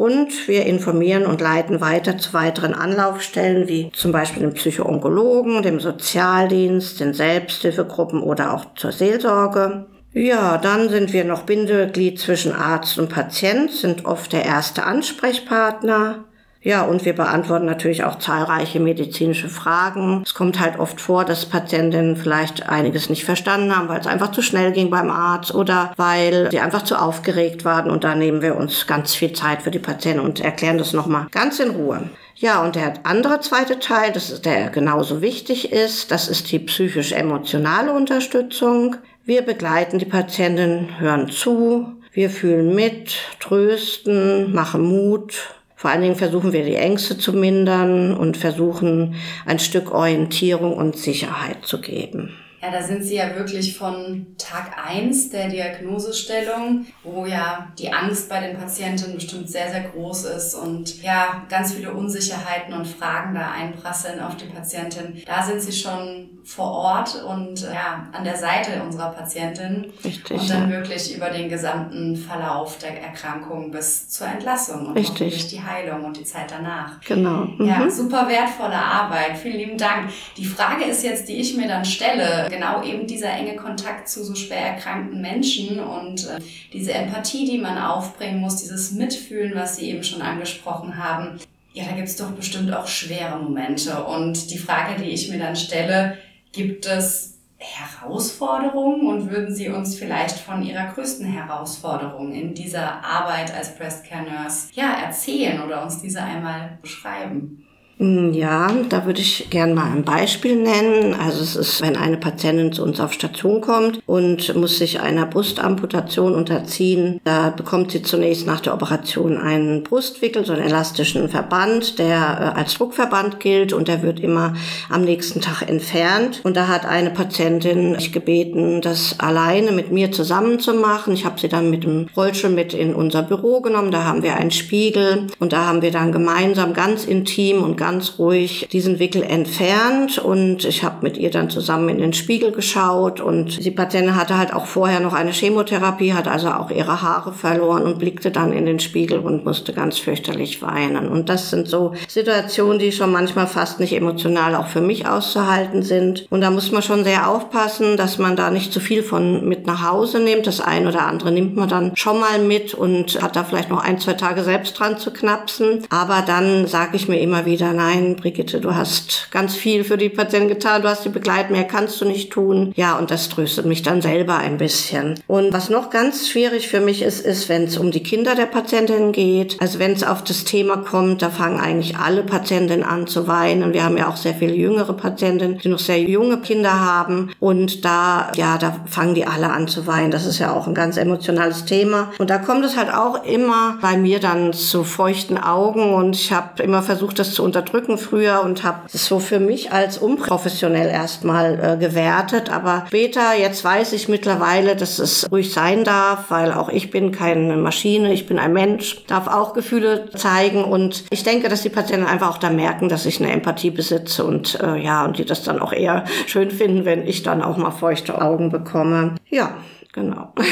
Und 0.01 0.47
wir 0.47 0.65
informieren 0.65 1.27
und 1.27 1.41
leiten 1.41 1.79
weiter 1.79 2.17
zu 2.17 2.33
weiteren 2.33 2.73
Anlaufstellen, 2.73 3.67
wie 3.67 3.91
zum 3.93 4.11
Beispiel 4.11 4.41
dem 4.41 4.55
Psychoonkologen, 4.55 5.61
dem 5.61 5.79
Sozialdienst, 5.79 6.99
den 6.99 7.13
Selbsthilfegruppen 7.13 8.23
oder 8.23 8.55
auch 8.55 8.73
zur 8.73 8.93
Seelsorge. 8.93 9.85
Ja, 10.11 10.57
dann 10.57 10.89
sind 10.89 11.13
wir 11.13 11.23
noch 11.23 11.43
Bindeglied 11.43 12.19
zwischen 12.19 12.51
Arzt 12.51 12.97
und 12.97 13.09
Patient, 13.09 13.69
sind 13.69 14.05
oft 14.05 14.33
der 14.33 14.43
erste 14.43 14.85
Ansprechpartner. 14.85 16.25
Ja, 16.63 16.83
und 16.83 17.05
wir 17.05 17.13
beantworten 17.13 17.65
natürlich 17.65 18.03
auch 18.03 18.19
zahlreiche 18.19 18.79
medizinische 18.79 19.49
Fragen. 19.49 20.21
Es 20.23 20.35
kommt 20.35 20.59
halt 20.59 20.77
oft 20.77 21.01
vor, 21.01 21.25
dass 21.25 21.47
Patientinnen 21.47 22.15
vielleicht 22.15 22.69
einiges 22.69 23.09
nicht 23.09 23.25
verstanden 23.25 23.75
haben, 23.75 23.89
weil 23.89 23.99
es 23.99 24.05
einfach 24.05 24.31
zu 24.31 24.43
schnell 24.43 24.71
ging 24.71 24.91
beim 24.91 25.09
Arzt 25.09 25.55
oder 25.55 25.91
weil 25.97 26.51
sie 26.51 26.59
einfach 26.59 26.83
zu 26.83 27.01
aufgeregt 27.01 27.65
waren. 27.65 27.89
Und 27.89 28.03
da 28.03 28.13
nehmen 28.13 28.43
wir 28.43 28.57
uns 28.57 28.85
ganz 28.85 29.15
viel 29.15 29.33
Zeit 29.33 29.63
für 29.63 29.71
die 29.71 29.79
Patienten 29.79 30.23
und 30.23 30.39
erklären 30.39 30.77
das 30.77 30.93
nochmal 30.93 31.25
ganz 31.31 31.59
in 31.59 31.71
Ruhe. 31.71 32.09
Ja, 32.35 32.63
und 32.63 32.75
der 32.75 32.93
andere 33.03 33.39
zweite 33.39 33.79
Teil, 33.79 34.11
das 34.11 34.29
ist 34.29 34.45
der 34.45 34.69
genauso 34.69 35.21
wichtig 35.21 35.71
ist, 35.71 36.11
das 36.11 36.27
ist 36.27 36.51
die 36.51 36.59
psychisch-emotionale 36.59 37.91
Unterstützung. 37.91 38.97
Wir 39.25 39.41
begleiten 39.41 39.97
die 39.97 40.05
Patienten, 40.05 40.99
hören 40.99 41.29
zu, 41.29 41.93
wir 42.13 42.29
fühlen 42.29 42.75
mit, 42.75 43.15
trösten, 43.39 44.53
machen 44.53 44.81
Mut, 44.81 45.60
vor 45.81 45.89
allen 45.89 46.03
Dingen 46.03 46.15
versuchen 46.15 46.53
wir 46.53 46.63
die 46.63 46.75
Ängste 46.75 47.17
zu 47.17 47.33
mindern 47.33 48.15
und 48.15 48.37
versuchen 48.37 49.15
ein 49.47 49.57
Stück 49.57 49.91
Orientierung 49.91 50.75
und 50.75 50.95
Sicherheit 50.95 51.65
zu 51.65 51.81
geben. 51.81 52.37
Ja, 52.61 52.69
da 52.69 52.81
sind 52.83 53.03
Sie 53.03 53.15
ja 53.15 53.35
wirklich 53.35 53.75
von 53.75 54.27
Tag 54.37 54.77
eins 54.77 55.29
der 55.31 55.49
Diagnosestellung, 55.49 56.85
wo 57.03 57.25
ja 57.25 57.71
die 57.79 57.91
Angst 57.91 58.29
bei 58.29 58.39
den 58.39 58.55
Patienten 58.55 59.15
bestimmt 59.15 59.49
sehr, 59.49 59.69
sehr 59.71 59.81
groß 59.81 60.25
ist 60.25 60.53
und 60.53 61.01
ja, 61.01 61.43
ganz 61.49 61.73
viele 61.73 61.91
Unsicherheiten 61.91 62.73
und 62.73 62.87
Fragen 62.87 63.33
da 63.33 63.51
einprasseln 63.51 64.19
auf 64.19 64.37
die 64.37 64.45
Patientin. 64.45 65.23
Da 65.25 65.41
sind 65.41 65.61
Sie 65.61 65.71
schon 65.71 66.29
vor 66.43 66.71
Ort 66.71 67.23
und 67.23 67.61
ja, 67.61 68.07
an 68.11 68.23
der 68.23 68.35
Seite 68.35 68.81
unserer 68.83 69.09
Patientin 69.09 69.91
Richtig, 70.03 70.39
und 70.39 70.49
dann 70.49 70.69
ja. 70.69 70.77
wirklich 70.77 71.15
über 71.15 71.29
den 71.29 71.49
gesamten 71.49 72.15
Verlauf 72.15 72.77
der 72.79 73.01
Erkrankung 73.01 73.71
bis 73.71 74.09
zur 74.09 74.27
Entlassung 74.27 74.87
und 74.87 74.97
Richtig. 74.97 75.47
die 75.47 75.61
Heilung 75.61 76.05
und 76.05 76.17
die 76.17 76.23
Zeit 76.23 76.51
danach. 76.51 76.99
Genau. 77.01 77.45
Mhm. 77.57 77.65
Ja, 77.65 77.89
super 77.89 78.27
wertvolle 78.27 78.75
Arbeit. 78.75 79.37
Vielen 79.37 79.57
lieben 79.57 79.77
Dank. 79.77 80.09
Die 80.37 80.45
Frage 80.45 80.85
ist 80.85 81.03
jetzt, 81.03 81.27
die 81.29 81.37
ich 81.37 81.55
mir 81.55 81.67
dann 81.67 81.85
stelle, 81.85 82.50
genau 82.51 82.83
eben 82.83 83.07
dieser 83.07 83.31
enge 83.31 83.55
Kontakt 83.55 84.07
zu 84.07 84.23
so 84.23 84.35
schwer 84.35 84.59
erkrankten 84.59 85.21
Menschen 85.21 85.79
und 85.79 86.27
äh, 86.27 86.39
diese 86.71 86.93
Empathie, 86.93 87.45
die 87.45 87.57
man 87.57 87.79
aufbringen 87.79 88.39
muss, 88.39 88.57
dieses 88.57 88.91
Mitfühlen, 88.91 89.55
was 89.55 89.77
Sie 89.77 89.89
eben 89.89 90.03
schon 90.03 90.21
angesprochen 90.21 90.97
haben. 90.97 91.39
Ja, 91.73 91.85
da 91.85 91.95
gibt's 91.95 92.17
doch 92.17 92.31
bestimmt 92.31 92.71
auch 92.73 92.87
schwere 92.87 93.39
Momente. 93.39 94.03
Und 94.03 94.51
die 94.51 94.57
Frage, 94.57 95.01
die 95.01 95.09
ich 95.09 95.29
mir 95.29 95.39
dann 95.39 95.55
stelle, 95.55 96.17
gibt 96.51 96.85
es 96.85 97.39
Herausforderungen 97.57 99.07
und 99.07 99.29
würden 99.29 99.53
Sie 99.53 99.69
uns 99.69 99.95
vielleicht 99.95 100.37
von 100.37 100.63
Ihrer 100.63 100.91
größten 100.93 101.25
Herausforderung 101.25 102.33
in 102.33 102.55
dieser 102.55 103.03
Arbeit 103.05 103.53
als 103.53 103.75
Breast 103.75 104.03
Care 104.03 104.23
Nurse 104.23 104.69
ja, 104.73 104.93
erzählen 105.03 105.61
oder 105.61 105.83
uns 105.83 106.01
diese 106.01 106.21
einmal 106.21 106.79
beschreiben? 106.81 107.60
Hm, 108.01 108.33
ja, 108.33 108.73
da 108.89 109.05
würde 109.05 109.21
ich 109.21 109.51
gern 109.51 109.75
mal 109.75 109.91
ein 109.91 110.03
Beispiel 110.03 110.55
nennen. 110.55 111.13
Also 111.13 111.43
es 111.43 111.55
ist, 111.55 111.83
wenn 111.83 111.95
eine 111.95 112.17
Patientin 112.17 112.73
zu 112.73 112.81
uns 112.81 112.99
auf 112.99 113.13
Station 113.13 113.61
kommt 113.61 114.01
und 114.07 114.55
muss 114.55 114.79
sich 114.79 115.01
einer 115.01 115.27
Brustamputation 115.27 116.33
unterziehen, 116.33 117.21
da 117.25 117.51
bekommt 117.51 117.91
sie 117.91 118.01
zunächst 118.01 118.47
nach 118.47 118.59
der 118.59 118.73
Operation 118.73 119.37
einen 119.37 119.83
Brustwickel, 119.83 120.43
so 120.43 120.53
einen 120.53 120.63
elastischen 120.63 121.29
Verband, 121.29 121.99
der 121.99 122.15
äh, 122.55 122.59
als 122.59 122.73
Druckverband 122.73 123.39
gilt 123.39 123.71
und 123.71 123.87
der 123.87 124.01
wird 124.01 124.19
immer 124.19 124.55
am 124.89 125.03
nächsten 125.03 125.39
Tag 125.39 125.69
entfernt. 125.69 126.41
Und 126.43 126.57
da 126.57 126.67
hat 126.67 126.87
eine 126.87 127.11
Patientin 127.11 127.91
mich 127.91 128.11
gebeten, 128.11 128.81
das 128.81 129.19
alleine 129.19 129.71
mit 129.71 129.91
mir 129.91 130.11
zusammen 130.11 130.59
zu 130.59 130.73
machen. 130.73 131.13
Ich 131.13 131.23
habe 131.23 131.39
sie 131.39 131.49
dann 131.49 131.69
mit 131.69 131.83
dem 131.83 132.07
Rollstuhl 132.17 132.49
mit 132.49 132.73
in 132.73 132.95
unser 132.95 133.21
Büro 133.21 133.61
genommen. 133.61 133.91
Da 133.91 134.05
haben 134.05 134.23
wir 134.23 134.37
einen 134.37 134.49
Spiegel 134.49 135.27
und 135.37 135.53
da 135.53 135.67
haben 135.67 135.83
wir 135.83 135.91
dann 135.91 136.11
gemeinsam 136.11 136.73
ganz 136.73 137.05
intim 137.05 137.61
und 137.61 137.77
ganz 137.77 137.90
ganz 137.91 138.13
ruhig 138.17 138.69
diesen 138.71 138.99
Wickel 138.99 139.21
entfernt 139.21 140.17
und 140.17 140.63
ich 140.63 140.85
habe 140.85 140.97
mit 141.01 141.17
ihr 141.17 141.29
dann 141.29 141.49
zusammen 141.49 141.89
in 141.89 141.97
den 141.97 142.13
Spiegel 142.13 142.53
geschaut 142.53 143.19
und 143.19 143.65
die 143.65 143.71
Patientin 143.71 144.15
hatte 144.15 144.37
halt 144.37 144.53
auch 144.53 144.65
vorher 144.65 145.01
noch 145.01 145.11
eine 145.11 145.31
Chemotherapie, 145.31 146.13
hat 146.13 146.29
also 146.29 146.47
auch 146.51 146.71
ihre 146.71 147.01
Haare 147.01 147.33
verloren 147.33 147.83
und 147.83 147.99
blickte 147.99 148.31
dann 148.31 148.53
in 148.53 148.65
den 148.65 148.79
Spiegel 148.79 149.19
und 149.19 149.43
musste 149.43 149.73
ganz 149.73 149.97
fürchterlich 149.97 150.61
weinen. 150.61 151.09
Und 151.09 151.27
das 151.27 151.49
sind 151.49 151.67
so 151.67 151.93
Situationen, 152.07 152.79
die 152.79 152.93
schon 152.93 153.11
manchmal 153.11 153.47
fast 153.47 153.81
nicht 153.81 153.91
emotional 153.91 154.55
auch 154.55 154.67
für 154.67 154.79
mich 154.79 155.05
auszuhalten 155.05 155.83
sind. 155.83 156.27
Und 156.29 156.39
da 156.39 156.49
muss 156.49 156.71
man 156.71 156.83
schon 156.83 157.03
sehr 157.03 157.27
aufpassen, 157.27 157.97
dass 157.97 158.17
man 158.17 158.37
da 158.37 158.51
nicht 158.51 158.71
zu 158.71 158.79
viel 158.79 159.03
von 159.03 159.45
mit 159.49 159.67
nach 159.67 159.85
Hause 159.91 160.21
nimmt. 160.21 160.47
Das 160.47 160.61
ein 160.61 160.87
oder 160.87 161.07
andere 161.07 161.33
nimmt 161.33 161.57
man 161.57 161.67
dann 161.67 161.91
schon 161.95 162.21
mal 162.21 162.39
mit 162.39 162.73
und 162.73 163.21
hat 163.21 163.35
da 163.35 163.43
vielleicht 163.43 163.69
noch 163.69 163.83
ein, 163.83 163.99
zwei 163.99 164.13
Tage 164.13 164.43
selbst 164.43 164.79
dran 164.79 164.97
zu 164.97 165.11
knapsen. 165.11 165.83
Aber 165.89 166.23
dann 166.25 166.67
sage 166.67 166.95
ich 166.95 167.09
mir 167.09 167.19
immer 167.19 167.45
wieder, 167.45 167.73
nein, 167.81 168.15
Brigitte, 168.15 168.59
du 168.59 168.75
hast 168.75 169.29
ganz 169.31 169.55
viel 169.55 169.83
für 169.83 169.97
die 169.97 170.09
Patienten 170.09 170.49
getan, 170.49 170.81
du 170.83 170.89
hast 170.89 171.03
sie 171.03 171.09
begleitet, 171.09 171.51
mehr 171.51 171.63
kannst 171.63 171.99
du 171.99 172.05
nicht 172.05 172.31
tun. 172.31 172.73
Ja, 172.75 172.97
und 172.97 173.09
das 173.09 173.29
tröstet 173.29 173.65
mich 173.65 173.81
dann 173.81 174.01
selber 174.01 174.37
ein 174.37 174.57
bisschen. 174.57 175.19
Und 175.27 175.51
was 175.51 175.69
noch 175.69 175.89
ganz 175.89 176.29
schwierig 176.29 176.67
für 176.67 176.79
mich 176.79 177.01
ist, 177.01 177.25
ist, 177.25 177.49
wenn 177.49 177.63
es 177.63 177.77
um 177.77 177.91
die 177.91 178.03
Kinder 178.03 178.35
der 178.35 178.45
Patientin 178.45 179.11
geht. 179.11 179.59
Also 179.59 179.79
wenn 179.79 179.93
es 179.93 180.03
auf 180.03 180.23
das 180.23 180.43
Thema 180.43 180.77
kommt, 180.77 181.21
da 181.21 181.29
fangen 181.29 181.59
eigentlich 181.59 181.97
alle 181.97 182.23
Patientinnen 182.23 182.83
an 182.85 183.07
zu 183.07 183.27
weinen. 183.27 183.73
Wir 183.73 183.83
haben 183.83 183.97
ja 183.97 184.07
auch 184.07 184.17
sehr 184.17 184.35
viele 184.35 184.53
jüngere 184.53 184.93
Patientinnen, 184.93 185.57
die 185.57 185.69
noch 185.69 185.79
sehr 185.79 185.99
junge 185.99 186.39
Kinder 186.41 186.79
haben. 186.79 187.31
Und 187.39 187.83
da, 187.83 188.31
ja, 188.35 188.57
da 188.57 188.75
fangen 188.85 189.15
die 189.15 189.25
alle 189.25 189.49
an 189.49 189.67
zu 189.67 189.87
weinen. 189.87 190.11
Das 190.11 190.25
ist 190.25 190.39
ja 190.39 190.53
auch 190.53 190.67
ein 190.67 190.75
ganz 190.75 190.97
emotionales 190.97 191.65
Thema. 191.65 192.11
Und 192.19 192.29
da 192.29 192.37
kommt 192.37 192.63
es 192.63 192.77
halt 192.77 192.93
auch 192.93 193.23
immer 193.25 193.77
bei 193.81 193.97
mir 193.97 194.19
dann 194.19 194.53
zu 194.53 194.83
feuchten 194.83 195.37
Augen. 195.37 195.93
Und 195.93 196.15
ich 196.15 196.31
habe 196.31 196.61
immer 196.61 196.83
versucht, 196.83 197.17
das 197.17 197.33
zu 197.33 197.43
unterdrücken 197.43 197.70
unterdrücken 197.71 197.97
früher 197.97 198.41
und 198.43 198.63
habe 198.63 198.81
es 198.93 199.05
so 199.05 199.19
für 199.19 199.39
mich 199.39 199.71
als 199.71 199.97
unprofessionell 199.97 200.89
erstmal 200.89 201.59
äh, 201.59 201.77
gewertet. 201.77 202.49
Aber 202.51 202.85
später, 202.87 203.35
jetzt 203.37 203.63
weiß 203.63 203.93
ich 203.93 204.09
mittlerweile, 204.09 204.75
dass 204.75 204.99
es 204.99 205.31
ruhig 205.31 205.53
sein 205.53 205.83
darf, 205.83 206.25
weil 206.29 206.51
auch 206.51 206.69
ich 206.69 206.91
bin 206.91 207.11
keine 207.11 207.55
Maschine, 207.57 208.13
ich 208.13 208.27
bin 208.27 208.39
ein 208.39 208.53
Mensch, 208.53 209.05
darf 209.07 209.27
auch 209.27 209.53
Gefühle 209.53 210.09
zeigen 210.11 210.63
und 210.63 211.05
ich 211.09 211.23
denke, 211.23 211.49
dass 211.49 211.61
die 211.61 211.69
Patienten 211.69 212.07
einfach 212.07 212.29
auch 212.29 212.37
da 212.37 212.49
merken, 212.49 212.89
dass 212.89 213.05
ich 213.05 213.21
eine 213.21 213.31
Empathie 213.31 213.71
besitze 213.71 214.25
und 214.25 214.59
äh, 214.61 214.77
ja, 214.77 215.05
und 215.05 215.17
die 215.17 215.25
das 215.25 215.43
dann 215.43 215.59
auch 215.59 215.73
eher 215.73 216.03
schön 216.27 216.51
finden, 216.51 216.85
wenn 216.85 217.07
ich 217.07 217.23
dann 217.23 217.41
auch 217.41 217.57
mal 217.57 217.71
feuchte 217.71 218.21
Augen 218.21 218.51
bekomme. 218.51 219.15
Ja, 219.29 219.55
genau. 219.93 220.33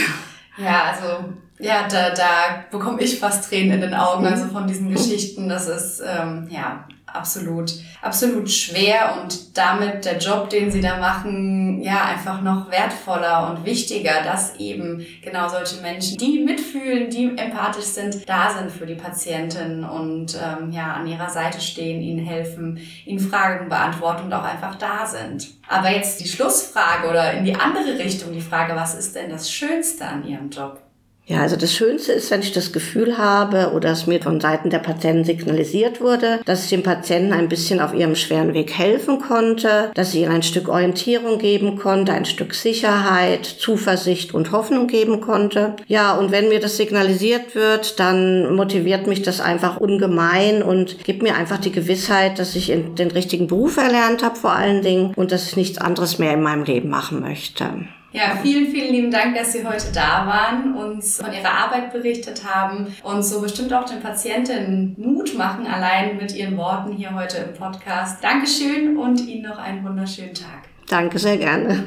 Ja, 0.62 0.92
also 0.92 1.24
ja, 1.60 1.88
da, 1.88 2.10
da 2.10 2.66
bekomme 2.70 3.02
ich 3.02 3.20
fast 3.20 3.50
Tränen 3.50 3.76
in 3.76 3.82
den 3.82 3.94
Augen, 3.94 4.26
also 4.26 4.46
von 4.48 4.68
diesen 4.68 4.92
Geschichten. 4.92 5.48
Das 5.48 5.68
ist 5.68 6.02
ähm, 6.06 6.48
ja 6.50 6.86
absolut, 7.14 7.74
absolut 8.02 8.50
schwer 8.50 9.20
und 9.22 9.58
damit 9.58 10.06
der 10.06 10.18
Job, 10.18 10.50
den 10.50 10.72
sie 10.72 10.82
da 10.82 10.98
machen, 10.98 11.82
ja, 11.82 12.06
einfach 12.06 12.42
noch 12.42 12.72
wertvoller 12.72 13.50
und 13.50 13.66
wichtiger, 13.66 14.24
dass 14.24 14.56
eben 14.58 15.06
genau 15.22 15.48
solche 15.50 15.82
Menschen, 15.82 16.18
die 16.18 16.40
mitfühlen, 16.40 17.10
die 17.10 17.38
empathisch 17.38 17.86
sind, 17.86 18.28
da 18.28 18.52
sind 18.52 18.72
für 18.72 18.86
die 18.86 18.96
Patientin 18.96 19.84
und 19.84 20.36
ähm, 20.36 20.72
ja, 20.72 20.94
an 20.94 21.08
ihrer 21.08 21.30
Seite 21.30 21.60
stehen, 21.62 22.02
ihnen 22.02 22.26
helfen, 22.26 22.80
ihnen 23.06 23.20
Fragen 23.20 23.70
beantworten 23.70 24.26
und 24.26 24.34
auch 24.34 24.44
einfach 24.44 24.76
da 24.76 25.06
sind. 25.06 25.48
Aber 25.68 25.92
jetzt 25.92 26.20
die 26.20 26.28
Schlussfrage 26.28 27.08
oder 27.08 27.34
in 27.34 27.46
die 27.46 27.56
andere 27.56 27.98
Richtung 27.98 28.34
die 28.34 28.42
Frage, 28.42 28.76
was 28.76 28.96
ist 28.96 29.16
denn 29.16 29.30
das 29.30 29.52
Schönste 29.52 30.06
an 30.06 30.26
ihrem 30.26 30.50
Job? 30.50 30.82
Ja, 31.30 31.42
also 31.42 31.56
das 31.56 31.76
Schönste 31.76 32.12
ist, 32.12 32.32
wenn 32.32 32.42
ich 32.42 32.54
das 32.54 32.72
Gefühl 32.72 33.20
habe 33.20 33.74
oder 33.76 33.92
es 33.92 34.08
mir 34.08 34.20
von 34.20 34.42
Seiten 34.42 34.72
der 34.72 34.80
Patienten 34.80 35.24
signalisiert 35.24 36.02
wurde, 36.02 36.40
dass 36.46 36.64
ich 36.64 36.72
dem 36.72 36.82
Patienten 36.82 37.34
ein 37.34 37.50
bisschen 37.50 37.82
auf 37.82 37.94
ihrem 37.94 38.16
schweren 38.16 38.56
Weg 38.56 38.76
helfen 38.76 39.20
konnte, 39.20 39.92
dass 39.94 40.16
ich 40.16 40.22
ihnen 40.22 40.32
ein 40.32 40.42
Stück 40.42 40.68
Orientierung 40.68 41.38
geben 41.38 41.78
konnte, 41.78 42.14
ein 42.14 42.26
Stück 42.26 42.56
Sicherheit, 42.56 43.46
Zuversicht 43.46 44.34
und 44.34 44.52
Hoffnung 44.52 44.88
geben 44.88 45.22
konnte. 45.22 45.76
Ja, 45.86 46.18
und 46.18 46.32
wenn 46.32 46.50
mir 46.50 46.60
das 46.60 46.78
signalisiert 46.78 47.54
wird, 47.54 48.00
dann 48.00 48.56
motiviert 48.56 49.06
mich 49.06 49.22
das 49.22 49.40
einfach 49.40 49.78
ungemein 49.78 50.64
und 50.64 51.04
gibt 51.04 51.22
mir 51.22 51.36
einfach 51.36 51.60
die 51.60 51.72
Gewissheit, 51.72 52.40
dass 52.40 52.56
ich 52.56 52.70
den 52.70 53.12
richtigen 53.12 53.46
Beruf 53.46 53.78
erlernt 53.78 54.24
habe 54.24 54.36
vor 54.36 54.54
allen 54.54 54.82
Dingen 54.82 55.14
und 55.16 55.32
dass 55.32 55.50
ich 55.50 55.58
nichts 55.58 55.78
anderes 55.78 56.18
mehr 56.18 56.34
in 56.34 56.42
meinem 56.42 56.64
Leben 56.64 56.90
machen 56.90 57.20
möchte. 57.20 57.70
Ja, 58.12 58.36
vielen, 58.42 58.72
vielen 58.72 58.92
lieben 58.92 59.12
Dank, 59.12 59.36
dass 59.36 59.54
Sie 59.54 59.64
heute 59.64 59.92
da 59.94 60.26
waren, 60.26 60.76
uns 60.76 61.22
von 61.22 61.32
Ihrer 61.32 61.52
Arbeit 61.52 61.94
berichtet 61.94 62.44
haben 62.44 62.88
und 63.04 63.22
so 63.22 63.40
bestimmt 63.40 63.72
auch 63.72 63.86
den 63.86 64.00
Patientinnen 64.00 64.96
Mut 64.98 65.38
machen, 65.38 65.68
allein 65.68 66.18
mit 66.18 66.36
Ihren 66.36 66.58
Worten 66.58 66.94
hier 66.94 67.14
heute 67.14 67.38
im 67.38 67.54
Podcast. 67.54 68.24
Dankeschön 68.24 68.98
und 68.98 69.20
Ihnen 69.20 69.44
noch 69.44 69.60
einen 69.60 69.84
wunderschönen 69.84 70.34
Tag. 70.34 70.64
Danke 70.88 71.20
sehr 71.20 71.38
gerne. 71.38 71.86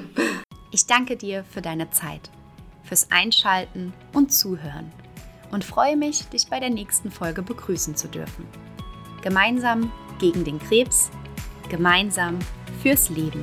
Ich 0.70 0.87
danke 0.87 1.16
dir 1.16 1.42
für 1.42 1.61
deine 1.61 1.90
Zeit, 1.90 2.30
fürs 2.85 3.11
Einschalten 3.11 3.92
und 4.12 4.32
Zuhören 4.32 4.92
und 5.50 5.64
freue 5.64 5.96
mich, 5.96 6.28
dich 6.28 6.46
bei 6.48 6.61
der 6.61 6.70
nächsten 6.70 7.11
Folge 7.11 7.42
begrüßen 7.42 7.96
zu 7.96 8.06
dürfen. 8.06 8.46
Gemeinsam 9.22 9.90
gegen 10.20 10.44
den 10.44 10.61
Krebs, 10.61 11.11
gemeinsam 11.68 12.38
fürs 12.80 13.11
Leben. 13.11 13.42